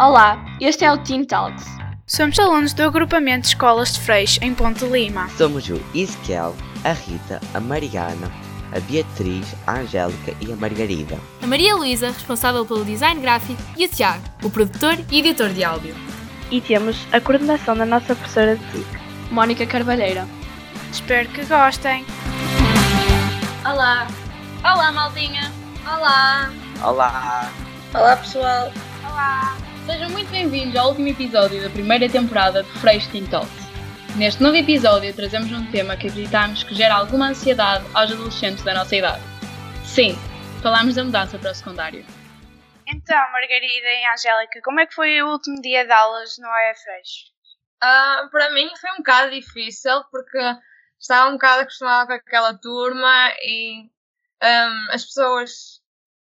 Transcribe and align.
Olá, 0.00 0.42
este 0.62 0.82
é 0.82 0.90
o 0.90 0.96
Teen 0.96 1.26
Talks. 1.26 1.66
Somos 2.06 2.38
alunos 2.38 2.72
do 2.72 2.84
agrupamento 2.84 3.42
de 3.42 3.48
escolas 3.48 3.92
de 3.92 4.00
Freixo 4.00 4.42
em 4.42 4.54
Ponte 4.54 4.82
Lima. 4.86 5.28
Somos 5.36 5.68
o 5.68 5.78
Isquel, 5.92 6.56
a 6.84 6.92
Rita, 6.92 7.38
a 7.52 7.60
Mariana, 7.60 8.32
a 8.74 8.80
Beatriz, 8.80 9.54
a 9.66 9.74
Angélica 9.74 10.34
e 10.40 10.50
a 10.50 10.56
Margarida. 10.56 11.18
A 11.42 11.46
Maria 11.46 11.76
Luísa, 11.76 12.06
responsável 12.06 12.64
pelo 12.64 12.82
design 12.82 13.20
gráfico, 13.20 13.60
e 13.76 13.84
o 13.84 13.88
Tiago, 13.90 14.24
o 14.42 14.48
produtor 14.48 14.96
e 15.10 15.18
editor 15.18 15.50
de 15.50 15.62
áudio. 15.62 15.94
E 16.50 16.62
temos 16.62 17.06
a 17.12 17.20
coordenação 17.20 17.76
da 17.76 17.84
nossa 17.84 18.16
professora 18.16 18.56
de 18.56 18.64
TIC, 18.70 18.86
Mónica 19.30 19.66
Carvalheira. 19.66 20.26
Espero 20.90 21.28
que 21.28 21.44
gostem. 21.44 22.06
Olá! 23.66 24.06
Olá, 24.64 24.92
maldinha! 24.92 25.52
Olá! 25.86 26.50
Olá! 26.82 27.50
Olá, 27.92 28.16
pessoal! 28.16 28.72
Olá! 29.06 29.69
Sejam 29.90 30.08
muito 30.10 30.30
bem-vindos 30.30 30.76
ao 30.76 30.90
último 30.90 31.08
episódio 31.08 31.60
da 31.60 31.68
primeira 31.68 32.08
temporada 32.08 32.62
de 32.62 32.70
Freixo 32.78 33.10
Teen 33.10 33.26
Talks. 33.26 33.50
Neste 34.16 34.40
novo 34.40 34.54
episódio 34.54 35.12
trazemos 35.12 35.50
um 35.50 35.68
tema 35.72 35.96
que 35.96 36.06
acreditamos 36.06 36.62
que 36.62 36.76
gera 36.76 36.94
alguma 36.94 37.30
ansiedade 37.30 37.84
aos 37.92 38.12
adolescentes 38.12 38.62
da 38.62 38.72
nossa 38.72 38.94
idade. 38.94 39.20
Sim, 39.84 40.14
falamos 40.62 40.94
da 40.94 41.02
mudança 41.02 41.36
para 41.40 41.50
o 41.50 41.54
secundário. 41.56 42.06
Então, 42.86 43.18
Margarida 43.32 43.66
e 43.66 44.06
Angélica, 44.14 44.60
como 44.62 44.78
é 44.78 44.86
que 44.86 44.94
foi 44.94 45.20
o 45.22 45.32
último 45.32 45.60
dia 45.60 45.84
de 45.84 45.90
aulas 45.90 46.38
no 46.38 46.46
AFS? 46.48 47.32
Uh, 47.82 48.30
para 48.30 48.50
mim 48.52 48.70
foi 48.80 48.92
um 48.92 48.98
bocado 48.98 49.32
difícil 49.32 50.04
porque 50.12 50.38
estava 51.00 51.30
um 51.30 51.32
bocado 51.32 51.62
acostumada 51.62 52.06
com 52.06 52.28
aquela 52.28 52.54
turma 52.56 53.32
e 53.42 53.90
um, 54.40 54.92
as 54.92 55.04
pessoas 55.04 55.80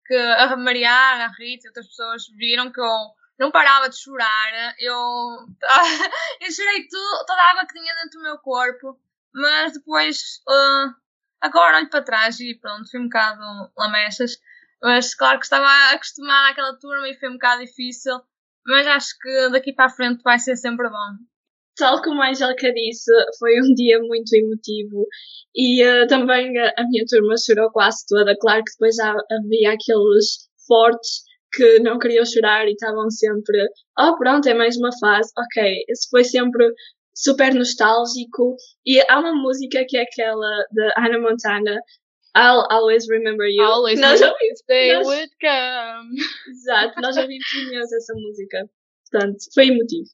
que 0.06 0.16
a 0.16 0.56
Mariana, 0.56 1.26
a 1.26 1.32
Rita 1.38 1.66
e 1.66 1.68
outras 1.68 1.88
pessoas 1.88 2.22
viram 2.38 2.72
que 2.72 2.80
eu 2.80 3.19
não 3.40 3.50
parava 3.50 3.88
de 3.88 3.98
chorar. 3.98 4.74
Eu, 4.78 4.94
eu 6.40 6.52
chorei 6.52 6.86
tudo, 6.86 7.24
toda 7.26 7.40
a 7.40 7.50
água 7.50 7.66
que 7.66 7.72
tinha 7.72 7.94
dentro 7.94 8.18
do 8.18 8.22
meu 8.22 8.38
corpo, 8.38 9.00
mas 9.34 9.72
depois 9.72 10.42
uh, 10.46 10.94
agora 11.40 11.78
olho 11.78 11.88
para 11.88 12.04
trás 12.04 12.38
e 12.38 12.54
pronto, 12.60 12.90
fui 12.90 13.00
um 13.00 13.04
bocado 13.04 13.72
lamechas. 13.76 14.36
Mas 14.82 15.14
claro 15.14 15.38
que 15.38 15.46
estava 15.46 15.66
acostumada 15.94 16.50
àquela 16.50 16.78
turma 16.78 17.08
e 17.08 17.18
foi 17.18 17.30
um 17.30 17.34
bocado 17.34 17.64
difícil, 17.64 18.20
mas 18.66 18.86
acho 18.86 19.18
que 19.20 19.48
daqui 19.50 19.72
para 19.72 19.86
a 19.86 19.90
frente 19.90 20.22
vai 20.22 20.38
ser 20.38 20.56
sempre 20.56 20.88
bom. 20.88 21.16
Tal 21.76 22.02
como 22.02 22.20
a 22.20 22.28
Angélica 22.28 22.72
disse, 22.72 23.10
foi 23.38 23.58
um 23.60 23.74
dia 23.74 23.98
muito 24.00 24.34
emotivo 24.34 25.06
e 25.54 25.82
uh, 25.82 26.06
também 26.08 26.58
a, 26.58 26.74
a, 26.76 26.84
minha 26.84 27.04
turma 27.08 27.34
chorou 27.38 27.70
quase 27.70 28.04
toda. 28.06 28.36
Claro 28.38 28.62
que 28.64 28.72
depois 28.72 28.96
já 28.96 29.10
havia 29.10 29.72
aqueles 29.72 30.48
fortes 30.66 31.29
que 31.52 31.80
não 31.80 31.98
queriam 31.98 32.24
chorar 32.24 32.66
e 32.66 32.72
estavam 32.72 33.10
sempre, 33.10 33.58
oh 33.98 34.16
pronto, 34.16 34.48
é 34.48 34.54
mais 34.54 34.76
uma 34.76 34.90
fase, 34.98 35.30
ok. 35.36 35.84
Isso 35.88 36.08
foi 36.10 36.24
sempre 36.24 36.72
super 37.14 37.54
nostálgico 37.54 38.56
e 38.86 39.00
há 39.08 39.18
uma 39.18 39.34
música 39.34 39.84
que 39.86 39.96
é 39.96 40.02
aquela 40.02 40.64
de 40.72 40.92
Hannah 40.96 41.20
Montana, 41.20 41.80
I'll 42.36 42.66
always 42.70 43.08
remember 43.08 43.46
you. 43.46 43.62
Always 43.62 44.00
nós 44.00 44.20
já 44.20 44.32
vimos, 44.38 44.62
they 44.68 44.94
nós... 44.94 45.06
would 45.06 45.30
come. 45.40 46.16
Exato, 46.48 47.00
nós 47.00 47.16
já 47.16 47.26
vimos 47.26 47.52
imenso 47.54 47.96
essa 47.96 48.14
música. 48.14 48.70
Portanto, 49.10 49.38
foi 49.52 49.68
emotivo. 49.68 50.08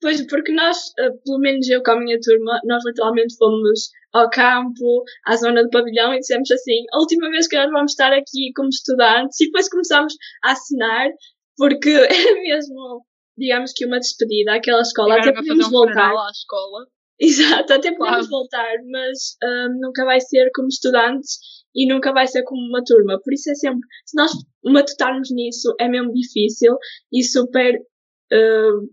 Pois, 0.00 0.26
porque 0.26 0.52
nós, 0.52 0.78
pelo 1.24 1.38
menos 1.38 1.68
eu 1.68 1.82
com 1.82 1.90
a 1.90 2.00
minha 2.00 2.18
turma, 2.20 2.58
nós 2.64 2.82
literalmente 2.86 3.36
fomos 3.36 3.90
ao 4.12 4.30
campo, 4.30 5.04
à 5.26 5.36
zona 5.36 5.62
do 5.62 5.70
pavilhão 5.70 6.12
e 6.14 6.18
dissemos 6.18 6.50
assim, 6.50 6.84
a 6.92 6.98
última 6.98 7.30
vez 7.30 7.46
que 7.46 7.56
nós 7.56 7.70
vamos 7.70 7.92
estar 7.92 8.12
aqui 8.12 8.50
como 8.56 8.68
estudantes 8.68 9.40
e 9.40 9.46
depois 9.46 9.68
começámos 9.68 10.14
a 10.44 10.52
assinar 10.52 11.10
porque 11.56 11.90
era 12.08 12.40
mesmo, 12.40 13.04
digamos 13.36 13.72
que 13.74 13.86
uma 13.86 13.98
despedida 13.98 14.54
àquela 14.54 14.80
escola. 14.80 15.18
Até 15.18 15.32
podemos 15.32 15.66
um 15.66 15.70
voltar. 15.70 16.10
À 16.10 16.30
escola. 16.30 16.86
Exato, 17.20 17.74
até 17.74 17.92
podemos 17.92 18.26
claro. 18.26 18.30
voltar, 18.30 18.76
mas 18.90 19.36
um, 19.44 19.78
nunca 19.78 20.06
vai 20.06 20.18
ser 20.22 20.50
como 20.54 20.68
estudantes 20.68 21.38
e 21.74 21.86
nunca 21.86 22.12
vai 22.14 22.26
ser 22.26 22.42
como 22.44 22.60
uma 22.66 22.82
turma. 22.82 23.20
Por 23.22 23.34
isso 23.34 23.50
é 23.50 23.54
sempre, 23.54 23.86
se 24.06 24.16
nós 24.16 24.32
matutarmos 24.64 25.30
nisso, 25.30 25.74
é 25.78 25.86
mesmo 25.86 26.14
difícil 26.14 26.74
e 27.12 27.22
super, 27.22 27.78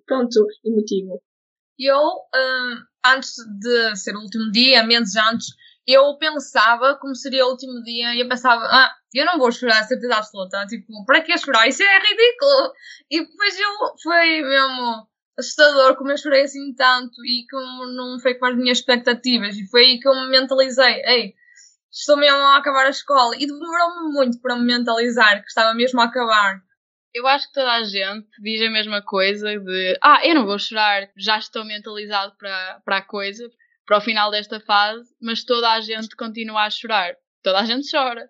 pronto, 0.05 0.45
emotivo. 0.65 1.21
Eu, 1.79 1.99
uh, 1.99 2.83
antes 3.05 3.35
de 3.59 3.95
ser 3.95 4.15
o 4.15 4.21
último 4.21 4.51
dia, 4.51 4.83
meses 4.83 5.15
antes, 5.15 5.47
eu 5.87 6.17
pensava 6.17 6.95
como 6.95 7.15
seria 7.15 7.45
o 7.45 7.51
último 7.51 7.81
dia 7.83 8.13
e 8.13 8.19
eu 8.19 8.27
pensava, 8.27 8.61
ah, 8.65 8.93
eu 9.13 9.25
não 9.25 9.37
vou 9.37 9.51
chorar, 9.51 9.83
certeza 9.83 10.15
absoluta. 10.15 10.65
Tipo, 10.65 11.05
para 11.05 11.21
que 11.21 11.37
chorar? 11.37 11.67
Isso 11.67 11.81
é 11.83 11.99
ridículo. 11.99 12.73
E 13.09 13.25
depois 13.25 13.57
eu, 13.57 13.97
foi 14.03 14.41
mesmo 14.41 15.07
assustador 15.39 15.95
como 15.95 16.11
eu 16.11 16.17
chorei 16.17 16.41
assim 16.43 16.73
tanto 16.73 17.23
e 17.23 17.45
como 17.49 17.85
não 17.93 18.19
foi 18.19 18.35
com 18.35 18.47
as 18.47 18.55
minhas 18.57 18.79
expectativas. 18.79 19.55
E 19.55 19.67
foi 19.69 19.85
aí 19.85 19.99
que 19.99 20.07
eu 20.09 20.15
me 20.15 20.27
mentalizei, 20.27 21.01
ei, 21.05 21.35
estou 21.89 22.17
mesmo 22.17 22.37
a 22.37 22.57
acabar 22.57 22.85
a 22.85 22.89
escola. 22.89 23.35
E 23.37 23.47
demorou-me 23.47 24.11
muito 24.11 24.41
para 24.41 24.57
me 24.57 24.65
mentalizar 24.65 25.41
que 25.41 25.47
estava 25.47 25.73
mesmo 25.73 26.01
a 26.01 26.05
acabar. 26.05 26.61
Eu 27.13 27.25
acho 27.27 27.47
que 27.47 27.53
toda 27.53 27.71
a 27.71 27.83
gente 27.83 28.27
diz 28.39 28.61
a 28.61 28.69
mesma 28.69 29.01
coisa 29.01 29.59
de 29.59 29.97
ah, 30.01 30.19
eu 30.23 30.35
não 30.35 30.45
vou 30.45 30.59
chorar, 30.59 31.09
já 31.17 31.37
estou 31.37 31.65
mentalizado 31.65 32.35
para, 32.37 32.81
para 32.85 32.97
a 32.97 33.01
coisa, 33.01 33.49
para 33.85 33.97
o 33.97 34.01
final 34.01 34.29
desta 34.29 34.59
fase, 34.59 35.15
mas 35.21 35.43
toda 35.43 35.71
a 35.71 35.81
gente 35.81 36.15
continua 36.15 36.65
a 36.65 36.69
chorar. 36.69 37.15
Toda 37.41 37.59
a 37.59 37.65
gente 37.65 37.89
chora. 37.89 38.29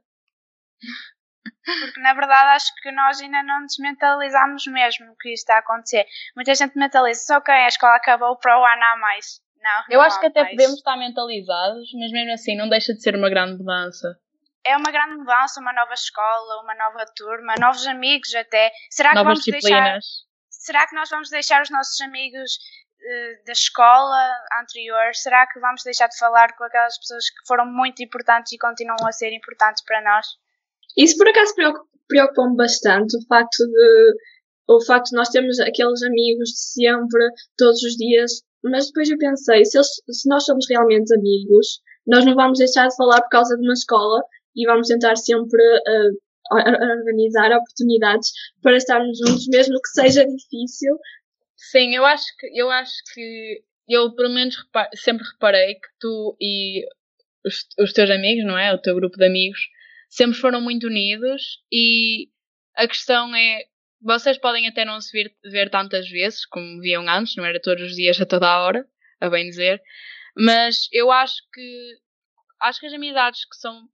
Porque 1.66 2.00
na 2.02 2.14
verdade 2.14 2.56
acho 2.56 2.74
que 2.82 2.92
nós 2.92 3.20
ainda 3.20 3.44
não 3.44 3.62
nos 3.62 3.78
mentalizamos 3.80 4.66
mesmo 4.68 5.16
que 5.20 5.34
isto 5.34 5.44
está 5.44 5.56
a 5.56 5.59
acontecer. 5.59 6.06
Muita 6.36 6.54
gente 6.56 6.78
mentaliza, 6.78 7.22
só 7.22 7.42
que 7.42 7.52
a 7.52 7.68
escola 7.68 7.96
acabou 7.96 8.38
para 8.38 8.59
o 8.59 8.64
ano 8.64 8.84
a 8.84 8.98
mais. 8.98 9.42
Não, 9.62 9.84
eu 9.90 10.00
não 10.00 10.06
acho 10.06 10.20
que 10.20 10.28
até 10.28 10.44
mais. 10.44 10.56
podemos 10.56 10.78
estar 10.78 10.96
mentalizados, 10.96 11.90
mas 11.94 12.12
mesmo 12.12 12.32
assim 12.32 12.56
não 12.56 12.70
deixa 12.70 12.94
de 12.94 13.02
ser 13.02 13.16
uma 13.16 13.30
grande 13.30 13.58
mudança. 13.58 14.18
É 14.67 14.75
uma 14.75 14.91
grande 14.91 15.16
mudança, 15.16 15.61
uma 15.61 15.72
nova 15.72 15.94
escola, 15.94 16.61
uma 16.61 16.75
nova 16.75 17.05
turma, 17.16 17.55
novos 17.57 17.88
amigos 17.88 18.35
até. 18.35 18.69
Será 18.91 19.09
que 19.09 19.16
Novas 19.16 19.29
vamos 19.29 19.45
disciplinas. 19.45 19.83
deixar? 19.83 20.00
Será 20.50 20.88
que 20.88 20.95
nós 20.95 21.09
vamos 21.09 21.29
deixar 21.29 21.61
os 21.61 21.69
nossos 21.69 22.01
amigos 22.01 22.51
uh, 23.00 23.45
da 23.45 23.53
escola 23.53 24.29
anterior? 24.59 25.16
Será 25.16 25.47
que 25.47 25.59
vamos 25.61 25.83
deixar 25.83 26.07
de 26.07 26.17
falar 26.17 26.53
com 26.57 26.66
aquelas 26.66 26.97
pessoas 26.97 27.29
que 27.29 27.47
foram 27.47 27.66
muito 27.66 28.03
importantes 28.03 28.51
e 28.51 28.57
continuam 28.57 29.07
a 29.07 29.11
ser 29.13 29.31
importantes 29.31 29.81
para 29.85 30.01
nós? 30.01 30.28
Isso 30.97 31.17
por 31.17 31.29
acaso 31.29 31.53
preocupa-me 32.09 32.57
bastante 32.57 33.16
o 33.16 33.25
facto 33.28 33.66
de 33.66 34.13
o 34.67 34.84
facto 34.84 35.11
de 35.11 35.16
nós 35.16 35.29
termos 35.29 35.59
aqueles 35.61 36.03
amigos 36.03 36.49
de 36.49 36.59
sempre, 36.59 37.23
todos 37.57 37.81
os 37.84 37.95
dias, 37.95 38.44
mas 38.61 38.88
depois 38.88 39.09
eu 39.09 39.17
pensei, 39.17 39.63
se, 39.63 39.78
eles, 39.78 39.88
se 40.09 40.28
nós 40.28 40.44
somos 40.44 40.66
realmente 40.69 41.13
amigos, 41.16 41.79
nós 42.05 42.25
não 42.25 42.35
vamos 42.35 42.59
deixar 42.59 42.88
de 42.88 42.95
falar 42.97 43.22
por 43.22 43.29
causa 43.29 43.55
de 43.55 43.63
uma 43.63 43.73
escola 43.73 44.22
e 44.57 44.66
vamos 44.66 44.88
tentar 44.88 45.16
sempre 45.16 45.62
uh, 45.62 46.28
organizar 46.51 47.51
oportunidades 47.51 48.31
para 48.62 48.75
estarmos 48.75 49.18
juntos, 49.19 49.47
mesmo 49.47 49.79
que 49.79 49.90
seja 49.90 50.25
difícil. 50.25 50.97
Sim, 51.56 51.95
eu 51.95 52.06
acho 52.06 52.25
que 52.38 52.59
eu 52.59 52.69
acho 52.72 52.96
que 53.13 53.63
eu 53.88 54.13
pelo 54.16 54.34
menos 54.34 54.56
sempre 54.96 55.25
reparei 55.25 55.75
que 55.75 55.88
tu 56.00 56.35
e 56.41 56.85
os, 57.46 57.67
os 57.79 57.94
teus 57.94 58.09
amigos, 58.09 58.46
não 58.46 58.57
é? 58.57 58.73
O 58.73 58.81
teu 58.81 58.96
grupo 58.96 59.17
de 59.17 59.25
amigos 59.25 59.59
sempre 60.09 60.38
foram 60.38 60.59
muito 60.59 60.88
unidos 60.88 61.62
e 61.72 62.29
a 62.75 62.88
questão 62.88 63.34
é 63.35 63.63
vocês 64.01 64.38
podem 64.38 64.67
até 64.67 64.85
não 64.85 65.01
se 65.01 65.12
ver, 65.12 65.34
ver 65.44 65.69
tantas 65.69 66.07
vezes 66.09 66.46
como 66.46 66.81
viam 66.81 67.07
antes, 67.07 67.35
não 67.35 67.46
era 67.46 67.59
todos 67.59 67.84
os 67.84 67.96
dias 67.96 68.19
a 68.22 68.25
toda 68.25 68.47
a 68.47 68.63
hora, 68.63 68.88
a 69.19 69.29
bem 69.29 69.50
dizer, 69.50 69.81
mas 70.35 70.88
eu 70.91 71.12
acho 71.12 71.41
que 71.51 71.97
acho 72.62 72.79
que 72.79 72.85
as 72.85 72.94
amizades 72.94 73.46
que 73.46 73.56
são 73.56 73.88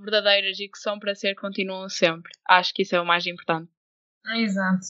verdadeiras 0.00 0.58
e 0.58 0.68
que 0.68 0.78
são 0.78 0.98
para 0.98 1.14
ser 1.14 1.34
continuam 1.34 1.88
sempre. 1.88 2.32
Acho 2.48 2.72
que 2.74 2.82
isso 2.82 2.96
é 2.96 3.00
o 3.00 3.06
mais 3.06 3.26
importante. 3.26 3.70
Exato. 4.36 4.86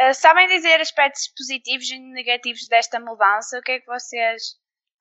Uh, 0.00 0.14
sabem 0.14 0.48
dizer 0.48 0.80
aspectos 0.80 1.28
positivos 1.36 1.90
e 1.90 1.98
negativos 1.98 2.66
desta 2.68 2.98
mudança? 2.98 3.58
O 3.58 3.62
que 3.62 3.72
é 3.72 3.80
que 3.80 3.86
vocês 3.86 4.56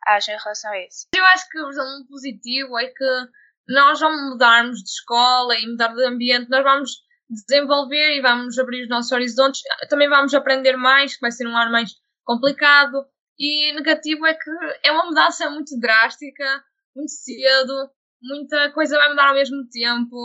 acham 0.06 0.36
em 0.36 0.38
relação 0.38 0.72
a 0.72 0.86
isso? 0.86 1.08
Eu 1.16 1.24
acho 1.26 1.48
que 1.50 1.60
o 1.60 1.70
exemplo 1.70 2.08
positivo 2.10 2.78
é 2.78 2.88
que 2.88 3.28
nós 3.70 4.02
ao 4.02 4.12
mudarmos 4.12 4.80
de 4.84 4.90
escola 4.90 5.56
e 5.56 5.68
mudar 5.68 5.94
de 5.94 6.06
ambiente, 6.06 6.50
nós 6.50 6.64
vamos 6.64 6.92
desenvolver 7.30 8.18
e 8.18 8.22
vamos 8.22 8.58
abrir 8.58 8.84
os 8.84 8.90
nossos 8.90 9.12
horizontes. 9.12 9.62
Também 9.88 10.10
vamos 10.10 10.34
aprender 10.34 10.76
mais, 10.76 11.14
que 11.14 11.22
vai 11.22 11.32
ser 11.32 11.48
um 11.48 11.56
ano 11.56 11.72
mais 11.72 11.92
complicado. 12.24 13.06
E 13.38 13.72
negativo 13.74 14.26
é 14.26 14.34
que 14.34 14.50
é 14.84 14.92
uma 14.92 15.06
mudança 15.06 15.50
muito 15.50 15.80
drástica, 15.80 16.64
muito 16.96 17.12
cedo, 17.12 17.90
muita 18.22 18.72
coisa 18.72 18.98
vai 18.98 19.10
mudar 19.10 19.30
ao 19.30 19.36
mesmo 19.36 19.68
tempo. 19.70 20.16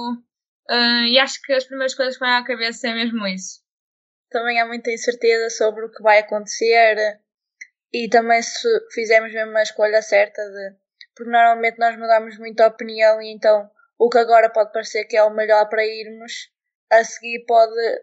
Uh, 0.70 1.04
e 1.08 1.18
acho 1.18 1.40
que 1.42 1.52
as 1.52 1.64
primeiras 1.64 1.94
coisas 1.94 2.16
que 2.16 2.24
vêm 2.24 2.34
à 2.34 2.44
cabeça 2.44 2.88
é 2.88 2.94
mesmo 2.94 3.26
isso. 3.26 3.62
Também 4.30 4.60
há 4.60 4.66
muita 4.66 4.90
incerteza 4.90 5.50
sobre 5.50 5.84
o 5.84 5.90
que 5.90 6.02
vai 6.02 6.18
acontecer 6.18 7.20
e 7.92 8.08
também 8.08 8.42
se 8.42 8.68
fizermos 8.92 9.32
mesmo 9.32 9.56
a 9.56 9.62
escolha 9.62 10.02
certa 10.02 10.42
de. 10.42 10.76
Porque 11.14 11.30
normalmente 11.30 11.78
nós 11.78 11.96
mudamos 11.96 12.38
muito 12.38 12.60
a 12.60 12.66
opinião 12.66 13.22
e 13.22 13.32
então 13.32 13.70
o 13.98 14.08
que 14.08 14.18
agora 14.18 14.50
pode 14.50 14.72
parecer 14.72 15.04
que 15.04 15.16
é 15.16 15.22
o 15.22 15.34
melhor 15.34 15.68
para 15.68 15.86
irmos, 15.86 16.50
a 16.90 17.04
seguir 17.04 17.44
pode, 17.46 18.02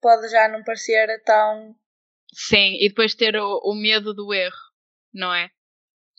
pode 0.00 0.28
já 0.28 0.48
não 0.48 0.64
parecer 0.64 1.22
tão 1.24 1.76
Sim, 2.32 2.76
e 2.80 2.88
depois 2.88 3.14
ter 3.14 3.36
o, 3.36 3.60
o 3.64 3.74
medo 3.74 4.12
do 4.12 4.32
erro, 4.34 4.56
não 5.14 5.32
é? 5.34 5.50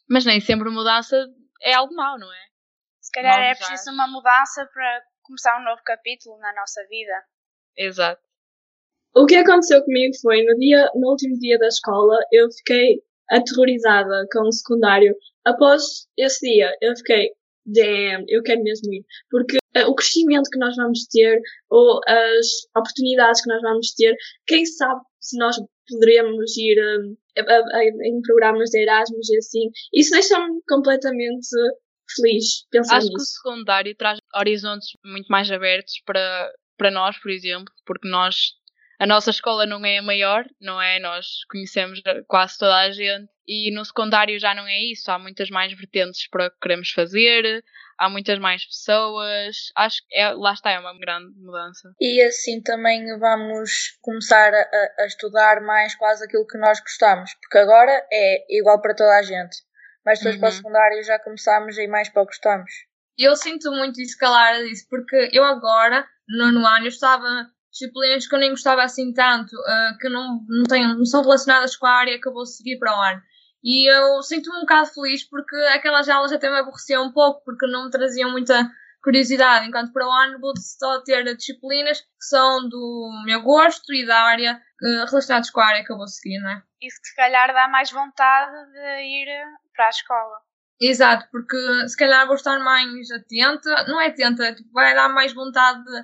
Mas 0.10 0.25
nem 0.25 0.39
sempre 0.39 0.69
mudança 0.69 1.15
é 1.62 1.74
algo 1.74 1.94
mau, 1.94 2.18
não 2.18 2.31
é? 2.33 2.49
Se 3.09 3.11
calhar 3.13 3.38
Mal 3.39 3.47
é 3.50 3.56
preciso 3.56 3.91
uma 3.91 4.07
mudança 4.07 4.69
para 4.71 5.01
começar 5.23 5.59
um 5.59 5.63
novo 5.63 5.81
capítulo 5.83 6.38
na 6.38 6.53
nossa 6.53 6.85
vida. 6.88 7.13
Exato. 7.75 8.21
O 9.15 9.25
que 9.25 9.35
aconteceu 9.35 9.83
comigo 9.83 10.13
foi 10.21 10.44
no 10.44 10.56
dia, 10.57 10.88
no 10.94 11.09
último 11.09 11.35
dia 11.39 11.57
da 11.57 11.67
escola, 11.67 12.15
eu 12.31 12.47
fiquei 12.51 13.01
aterrorizada 13.29 14.27
com 14.31 14.41
o 14.47 14.51
secundário. 14.51 15.15
Após 15.44 16.07
esse 16.17 16.39
dia, 16.47 16.71
eu 16.81 16.95
fiquei, 16.95 17.31
damn, 17.65 18.23
eu 18.27 18.44
quero 18.44 18.61
mesmo 18.61 18.94
ir. 18.94 19.03
Porque 19.31 19.57
eh, 19.73 19.85
o 19.88 19.95
crescimento 19.95 20.47
que 20.51 20.59
nós 20.59 20.75
vamos 20.75 21.05
ter, 21.07 21.41
ou 21.69 22.00
as 22.07 22.45
oportunidades 22.77 23.41
que 23.41 23.50
nós 23.50 23.62
vamos 23.63 23.91
ter, 23.95 24.15
quem 24.45 24.63
sabe 24.65 25.01
se 25.19 25.35
nós 25.39 25.55
poderemos 25.88 26.55
ir 26.57 26.77
eh, 27.38 27.41
a- 27.41 27.51
a- 27.51 27.77
a- 27.79 27.83
em 27.85 28.21
programas 28.21 28.69
de 28.69 28.83
Erasmus 28.83 29.29
e 29.29 29.38
assim. 29.38 29.71
Isso 29.94 30.12
deixa-me 30.12 30.62
completamente 30.67 31.47
feliz 32.15 32.65
pensar 32.71 32.97
Acho 32.97 33.07
que 33.07 33.13
o 33.13 33.17
nisso. 33.17 33.33
secundário 33.41 33.95
traz 33.95 34.19
horizontes 34.35 34.89
muito 35.06 35.27
mais 35.27 35.50
abertos 35.51 35.94
para, 36.06 36.51
para 36.77 36.91
nós, 36.91 37.17
por 37.19 37.31
exemplo, 37.31 37.73
porque 37.85 38.07
nós, 38.07 38.35
a 39.00 39.06
nossa 39.07 39.29
escola 39.29 39.65
não 39.65 39.83
é 39.85 39.97
a 40.00 40.03
maior, 40.03 40.45
não 40.61 40.81
é? 40.81 41.00
Nós 41.00 41.25
conhecemos 41.50 42.01
quase 42.27 42.57
toda 42.57 42.75
a 42.75 42.91
gente 42.91 43.29
e 43.47 43.73
no 43.73 43.83
secundário 43.85 44.39
já 44.39 44.53
não 44.53 44.67
é 44.67 44.79
isso. 44.91 45.09
Há 45.11 45.17
muitas 45.17 45.50
mais 45.50 45.73
vertentes 45.73 46.27
para 46.29 46.47
o 46.47 46.51
que 46.51 46.57
queremos 46.61 46.91
fazer, 46.91 47.63
há 47.97 48.07
muitas 48.09 48.38
mais 48.39 48.63
pessoas. 48.65 49.55
Acho 49.75 49.97
que 50.07 50.15
é, 50.15 50.29
lá 50.33 50.53
está, 50.53 50.71
é 50.71 50.79
uma 50.79 50.97
grande 51.00 51.33
mudança. 51.38 51.94
E 52.00 52.21
assim 52.21 52.62
também 52.62 53.03
vamos 53.17 53.97
começar 54.01 54.53
a- 54.53 54.69
a 55.00 55.05
estudar 55.05 55.62
mais 55.62 55.95
quase 55.95 56.25
aquilo 56.25 56.45
que 56.45 56.57
nós 56.57 56.79
gostamos, 56.79 57.33
porque 57.41 57.57
agora 57.57 57.91
é 58.12 58.45
igual 58.57 58.81
para 58.81 58.95
toda 58.95 59.17
a 59.17 59.23
gente. 59.23 59.57
Mas 60.09 60.19
depois 60.19 60.38
para 60.39 60.47
o 60.47 60.50
Uhum. 60.51 60.57
secundário 60.57 61.03
já 61.03 61.19
começamos 61.19 61.77
a 61.77 61.83
ir 61.83 61.88
mais 61.88 62.09
para 62.09 62.23
o 62.23 62.25
que 62.25 62.31
gostamos. 62.31 62.71
E 63.17 63.23
eu 63.27 63.35
sinto 63.35 63.71
muito 63.71 64.01
isso 64.01 64.17
que 64.17 64.25
a 64.25 64.29
Lara 64.29 64.63
disse, 64.63 64.88
porque 64.89 65.29
eu 65.31 65.44
agora, 65.44 66.07
no 66.27 66.51
nono 66.51 66.65
ano, 66.65 66.85
eu 66.85 66.89
estava 66.89 67.27
disciplinas 67.71 68.27
que 68.27 68.33
eu 68.33 68.39
nem 68.39 68.50
gostava 68.50 68.81
assim 68.81 69.13
tanto, 69.13 69.56
ah, 69.67 69.97
que 70.00 70.09
não, 70.09 70.41
não, 70.47 70.63
tenho, 70.63 70.97
não 70.97 71.06
são 71.06 71.21
relacionadas 71.21 71.75
com 71.75 71.85
a 71.85 71.91
área 71.91 72.19
que 72.19 72.27
eu 72.27 72.33
vou 72.33 72.45
seguir 72.45 72.79
para 72.79 72.97
o 72.97 73.01
ano. 73.01 73.21
E 73.63 73.91
eu 73.94 74.23
sinto-me 74.23 74.57
um 74.57 74.61
bocado 74.61 74.89
feliz 74.91 75.23
porque 75.29 75.56
aquelas 75.73 76.07
aulas 76.09 76.31
até 76.31 76.50
me 76.50 76.57
aborreciam 76.57 77.05
um 77.05 77.12
pouco, 77.12 77.44
porque 77.44 77.67
não 77.67 77.85
me 77.85 77.91
traziam 77.91 78.31
muita 78.31 78.67
curiosidade, 79.01 79.68
enquanto 79.68 79.94
para 79.94 80.07
o 80.07 80.12
ano 80.12 80.40
vou 80.40 80.54
só 80.57 81.01
ter 81.01 81.24
disciplinas 81.36 82.01
que 82.01 82.07
são 82.19 82.68
do 82.68 83.24
meu 83.25 83.42
gosto 83.42 83.94
e 83.94 84.06
da 84.06 84.22
área 84.24 84.54
ah, 84.54 85.06
relacionadas 85.10 85.50
com 85.50 85.60
a 85.60 85.68
área 85.68 85.86
que 85.86 85.92
eu 85.92 85.98
vou 85.98 86.07
seguir, 86.07 86.40
não 86.40 86.50
é? 86.50 86.62
Isso 86.81 86.98
se 87.04 87.16
calhar 87.16 87.54
dá 87.54 87.68
mais 87.68 87.92
vontade 87.92 88.72
de 88.72 89.01
ir 89.04 89.28
para 89.74 89.88
a 89.88 89.90
escola. 89.90 90.38
Exato, 90.81 91.28
porque 91.31 91.57
se 91.88 91.98
calhar 91.98 92.25
vou 92.25 92.36
estar 92.36 92.57
mais 92.60 93.12
atenta, 93.12 93.86
não 93.88 94.00
é 94.00 94.07
atenta, 94.07 94.46
é 94.46 94.56
tipo, 94.56 94.72
vai 94.72 94.96
dar 94.96 95.10
mais 95.10 95.34
vontade 95.34 95.84
de, 95.84 96.04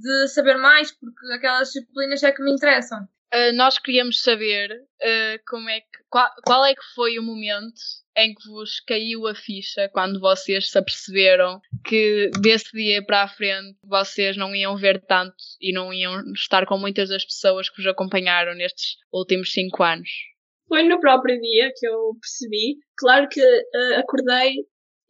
de 0.00 0.28
saber 0.28 0.56
mais, 0.56 0.90
porque 0.90 1.32
aquelas 1.32 1.68
disciplinas 1.68 2.22
é 2.24 2.32
que 2.32 2.42
me 2.42 2.52
interessam. 2.52 3.08
Uh, 3.32 3.52
nós 3.54 3.78
queríamos 3.78 4.22
saber 4.22 4.72
uh, 4.72 5.44
como 5.46 5.68
é 5.68 5.80
que, 5.80 6.04
qual, 6.08 6.28
qual 6.44 6.64
é 6.64 6.74
que 6.74 6.82
foi 6.94 7.18
o 7.18 7.22
momento 7.22 7.80
em 8.16 8.34
que 8.34 8.48
vos 8.48 8.80
caiu 8.80 9.26
a 9.26 9.34
ficha 9.34 9.90
quando 9.92 10.18
vocês 10.18 10.70
se 10.70 10.78
aperceberam 10.78 11.60
que 11.84 12.30
desse 12.40 12.72
dia 12.72 13.04
para 13.04 13.22
a 13.22 13.28
frente 13.28 13.76
vocês 13.84 14.36
não 14.36 14.54
iam 14.54 14.76
ver 14.76 15.04
tanto 15.06 15.36
e 15.60 15.72
não 15.72 15.92
iam 15.92 16.32
estar 16.32 16.66
com 16.66 16.78
muitas 16.78 17.10
das 17.10 17.24
pessoas 17.24 17.68
que 17.68 17.76
vos 17.76 17.86
acompanharam 17.86 18.54
nestes 18.54 18.96
últimos 19.12 19.52
cinco 19.52 19.82
anos. 19.82 20.08
Foi 20.66 20.82
no 20.82 20.98
próprio 20.98 21.38
dia 21.40 21.70
que 21.76 21.86
eu 21.86 22.16
percebi. 22.20 22.78
Claro 22.96 23.28
que 23.28 23.40
eh, 23.40 23.96
acordei 23.96 24.54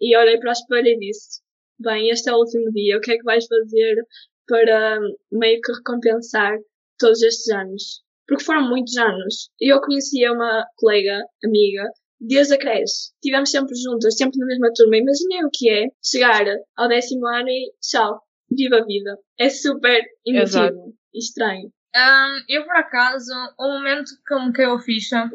e 0.00 0.17
olhei 0.17 0.38
para 0.38 0.50
a 0.50 0.52
espelho 0.52 0.88
e 0.88 0.99
disse: 0.99 1.41
Bem, 1.79 2.11
este 2.11 2.29
é 2.29 2.32
o 2.32 2.38
último 2.38 2.70
dia, 2.73 2.99
o 2.99 3.00
que 3.00 3.12
é 3.12 3.17
que 3.17 3.23
vais 3.23 3.47
fazer 3.47 3.97
para 4.47 4.99
hum, 5.00 5.14
meio 5.32 5.61
que 5.61 5.73
recompensar 5.73 6.59
todos 6.99 7.23
estes 7.23 7.49
anos? 7.55 8.02
Porque 8.26 8.44
foram 8.44 8.69
muitos 8.69 8.97
anos. 8.97 9.50
Eu 9.61 9.81
conhecia 9.81 10.32
uma 10.32 10.67
colega, 10.76 11.23
amiga, 11.44 11.88
desde 12.20 12.54
a 12.54 12.58
creche. 12.58 13.12
Estivemos 13.14 13.50
sempre 13.50 13.74
juntas, 13.76 14.16
sempre 14.16 14.38
na 14.38 14.46
mesma 14.46 14.72
turma. 14.74 14.96
Imaginei 14.96 15.44
o 15.44 15.50
que 15.52 15.70
é 15.70 15.86
chegar 16.04 16.44
ao 16.76 16.88
décimo 16.88 17.26
ano 17.26 17.48
e 17.48 17.72
tchau, 17.80 18.20
viva 18.50 18.78
a 18.78 18.84
vida. 18.84 19.18
É 19.38 19.48
super 19.48 20.02
emotivo 20.24 20.94
e 21.14 21.18
estranho. 21.18 21.70
Hum, 21.96 22.44
eu, 22.48 22.64
por 22.64 22.76
acaso, 22.76 23.32
o 23.58 23.68
momento 23.68 24.10
que 24.26 24.34
me 24.34 24.52
caiu 24.52 24.74
a 24.74 24.78
ficha, 24.78 25.30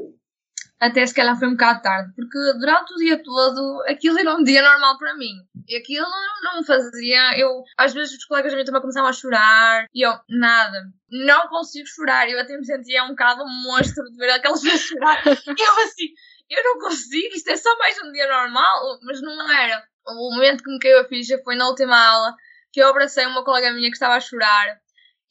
até 0.80 1.06
se 1.06 1.14
calhar 1.14 1.38
foi 1.38 1.48
um 1.48 1.52
bocado 1.52 1.82
tarde, 1.84 2.12
porque 2.16 2.38
durante 2.60 2.94
o 2.94 2.98
dia 2.98 3.22
todo 3.22 3.84
aquilo 3.88 4.18
era 4.20 4.36
um 4.36 4.44
dia 4.44 4.64
normal 4.64 4.98
para 4.98 5.16
mim. 5.16 5.34
E 5.68 5.76
aquilo 5.76 6.08
não 6.44 6.60
me 6.60 6.66
fazia. 6.66 7.38
Eu, 7.38 7.64
às 7.78 7.94
vezes, 7.94 8.18
os 8.18 8.26
colegas 8.26 8.52
da 8.52 8.56
minha 8.56 8.66
turma 8.66 8.82
começavam 8.82 9.10
a 9.10 9.14
chorar 9.14 9.86
e 9.94 10.06
eu, 10.06 10.12
nada, 10.28 10.84
não 11.10 11.48
consigo 11.50 11.88
chorar. 11.88 12.28
Eu 12.28 12.40
até 12.40 12.58
me 12.58 12.66
sentia 12.66 13.04
um 13.04 13.10
bocado 13.10 13.44
um 13.44 13.64
monstro 13.64 14.04
de 14.06 14.18
ver 14.18 14.32
aquelas 14.32 14.62
pessoas 14.62 14.82
chorar. 14.82 15.24
Eu, 15.26 15.84
assim, 15.84 16.08
eu 16.52 16.64
não 16.64 16.80
consigo, 16.80 17.34
isto 17.34 17.50
é 17.50 17.56
só 17.56 17.76
mais 17.78 17.98
um 18.04 18.12
dia 18.12 18.28
normal, 18.28 19.00
mas 19.04 19.22
não 19.22 19.52
era. 19.52 19.84
O 20.06 20.34
momento 20.34 20.64
que 20.64 20.72
me 20.72 20.80
caiu 20.80 21.00
a 21.00 21.08
ficha 21.08 21.40
foi 21.44 21.56
na 21.56 21.68
última 21.68 21.98
aula 21.98 22.36
que 22.72 22.82
eu 22.82 22.88
abracei 22.88 23.26
uma 23.26 23.44
colega 23.44 23.72
minha 23.72 23.90
que 23.90 23.96
estava 23.96 24.16
a 24.16 24.20
chorar. 24.20 24.80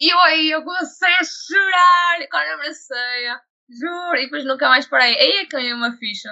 E 0.00 0.12
eu 0.12 0.18
aí 0.20 0.50
eu 0.50 0.62
comecei 0.62 1.08
a 1.08 1.24
chorar 1.24 2.28
quando 2.30 2.54
abracei-a. 2.54 3.40
Juro, 3.68 4.16
e 4.16 4.24
depois 4.24 4.44
nunca 4.44 4.68
mais 4.68 4.86
parei. 4.86 5.14
Aí 5.16 5.30
é 5.38 5.40
que 5.40 5.50
caiu 5.50 5.76
uma 5.76 5.92
ficha. 5.92 6.30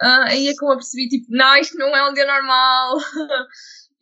Ah, 0.00 0.26
aí 0.28 0.48
é 0.48 0.52
que 0.52 0.64
eu 0.64 0.68
me 0.68 0.74
percebi, 0.74 1.08
tipo, 1.08 1.26
não, 1.30 1.56
isto 1.56 1.76
não 1.78 1.96
é 1.96 2.08
um 2.08 2.12
dia 2.12 2.26
normal. 2.26 2.98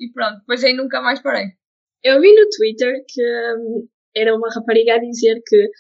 e 0.01 0.13
pronto, 0.13 0.41
depois 0.41 0.65
aí 0.65 0.75
nunca 0.75 1.01
mais 1.01 1.23
parei. 1.23 1.47
Eu 2.03 2.21
vi 2.21 2.35
no 2.35 2.49
Twitter 2.51 3.05
que 3.09 3.23
hum, 3.57 3.89
era 4.15 4.35
uma 4.35 4.53
rapariga 4.53 4.95
a 4.95 4.99
dizer 4.99 5.41
que 5.47 5.71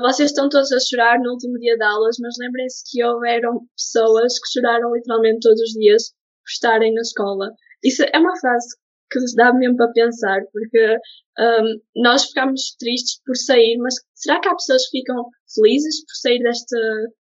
vocês 0.00 0.30
estão 0.30 0.48
todos 0.48 0.72
a 0.72 0.78
chorar 0.80 1.18
no 1.20 1.32
último 1.32 1.58
dia 1.58 1.76
de 1.76 1.84
aulas, 1.84 2.16
mas 2.20 2.34
lembrem-se 2.40 2.82
que 2.90 3.04
houveram 3.04 3.60
pessoas 3.76 4.38
que 4.38 4.52
choraram 4.52 4.92
literalmente 4.94 5.40
todos 5.40 5.60
os 5.60 5.72
dias 5.72 6.10
por 6.10 6.50
estarem 6.50 6.92
na 6.92 7.02
escola. 7.02 7.50
Isso 7.84 8.02
é 8.02 8.18
uma 8.18 8.38
frase 8.38 8.76
que 9.10 9.20
nos 9.20 9.34
dá 9.34 9.52
mesmo 9.52 9.76
para 9.76 9.92
pensar, 9.92 10.40
porque 10.52 10.96
hum, 11.38 11.80
nós 11.96 12.24
ficamos 12.24 12.74
tristes 12.78 13.20
por 13.24 13.36
sair, 13.36 13.76
mas 13.78 13.94
será 14.14 14.40
que 14.40 14.48
há 14.48 14.54
pessoas 14.54 14.88
que 14.88 14.98
ficam 14.98 15.24
felizes 15.54 16.04
por 16.04 16.14
sair 16.14 16.42
deste, 16.42 16.76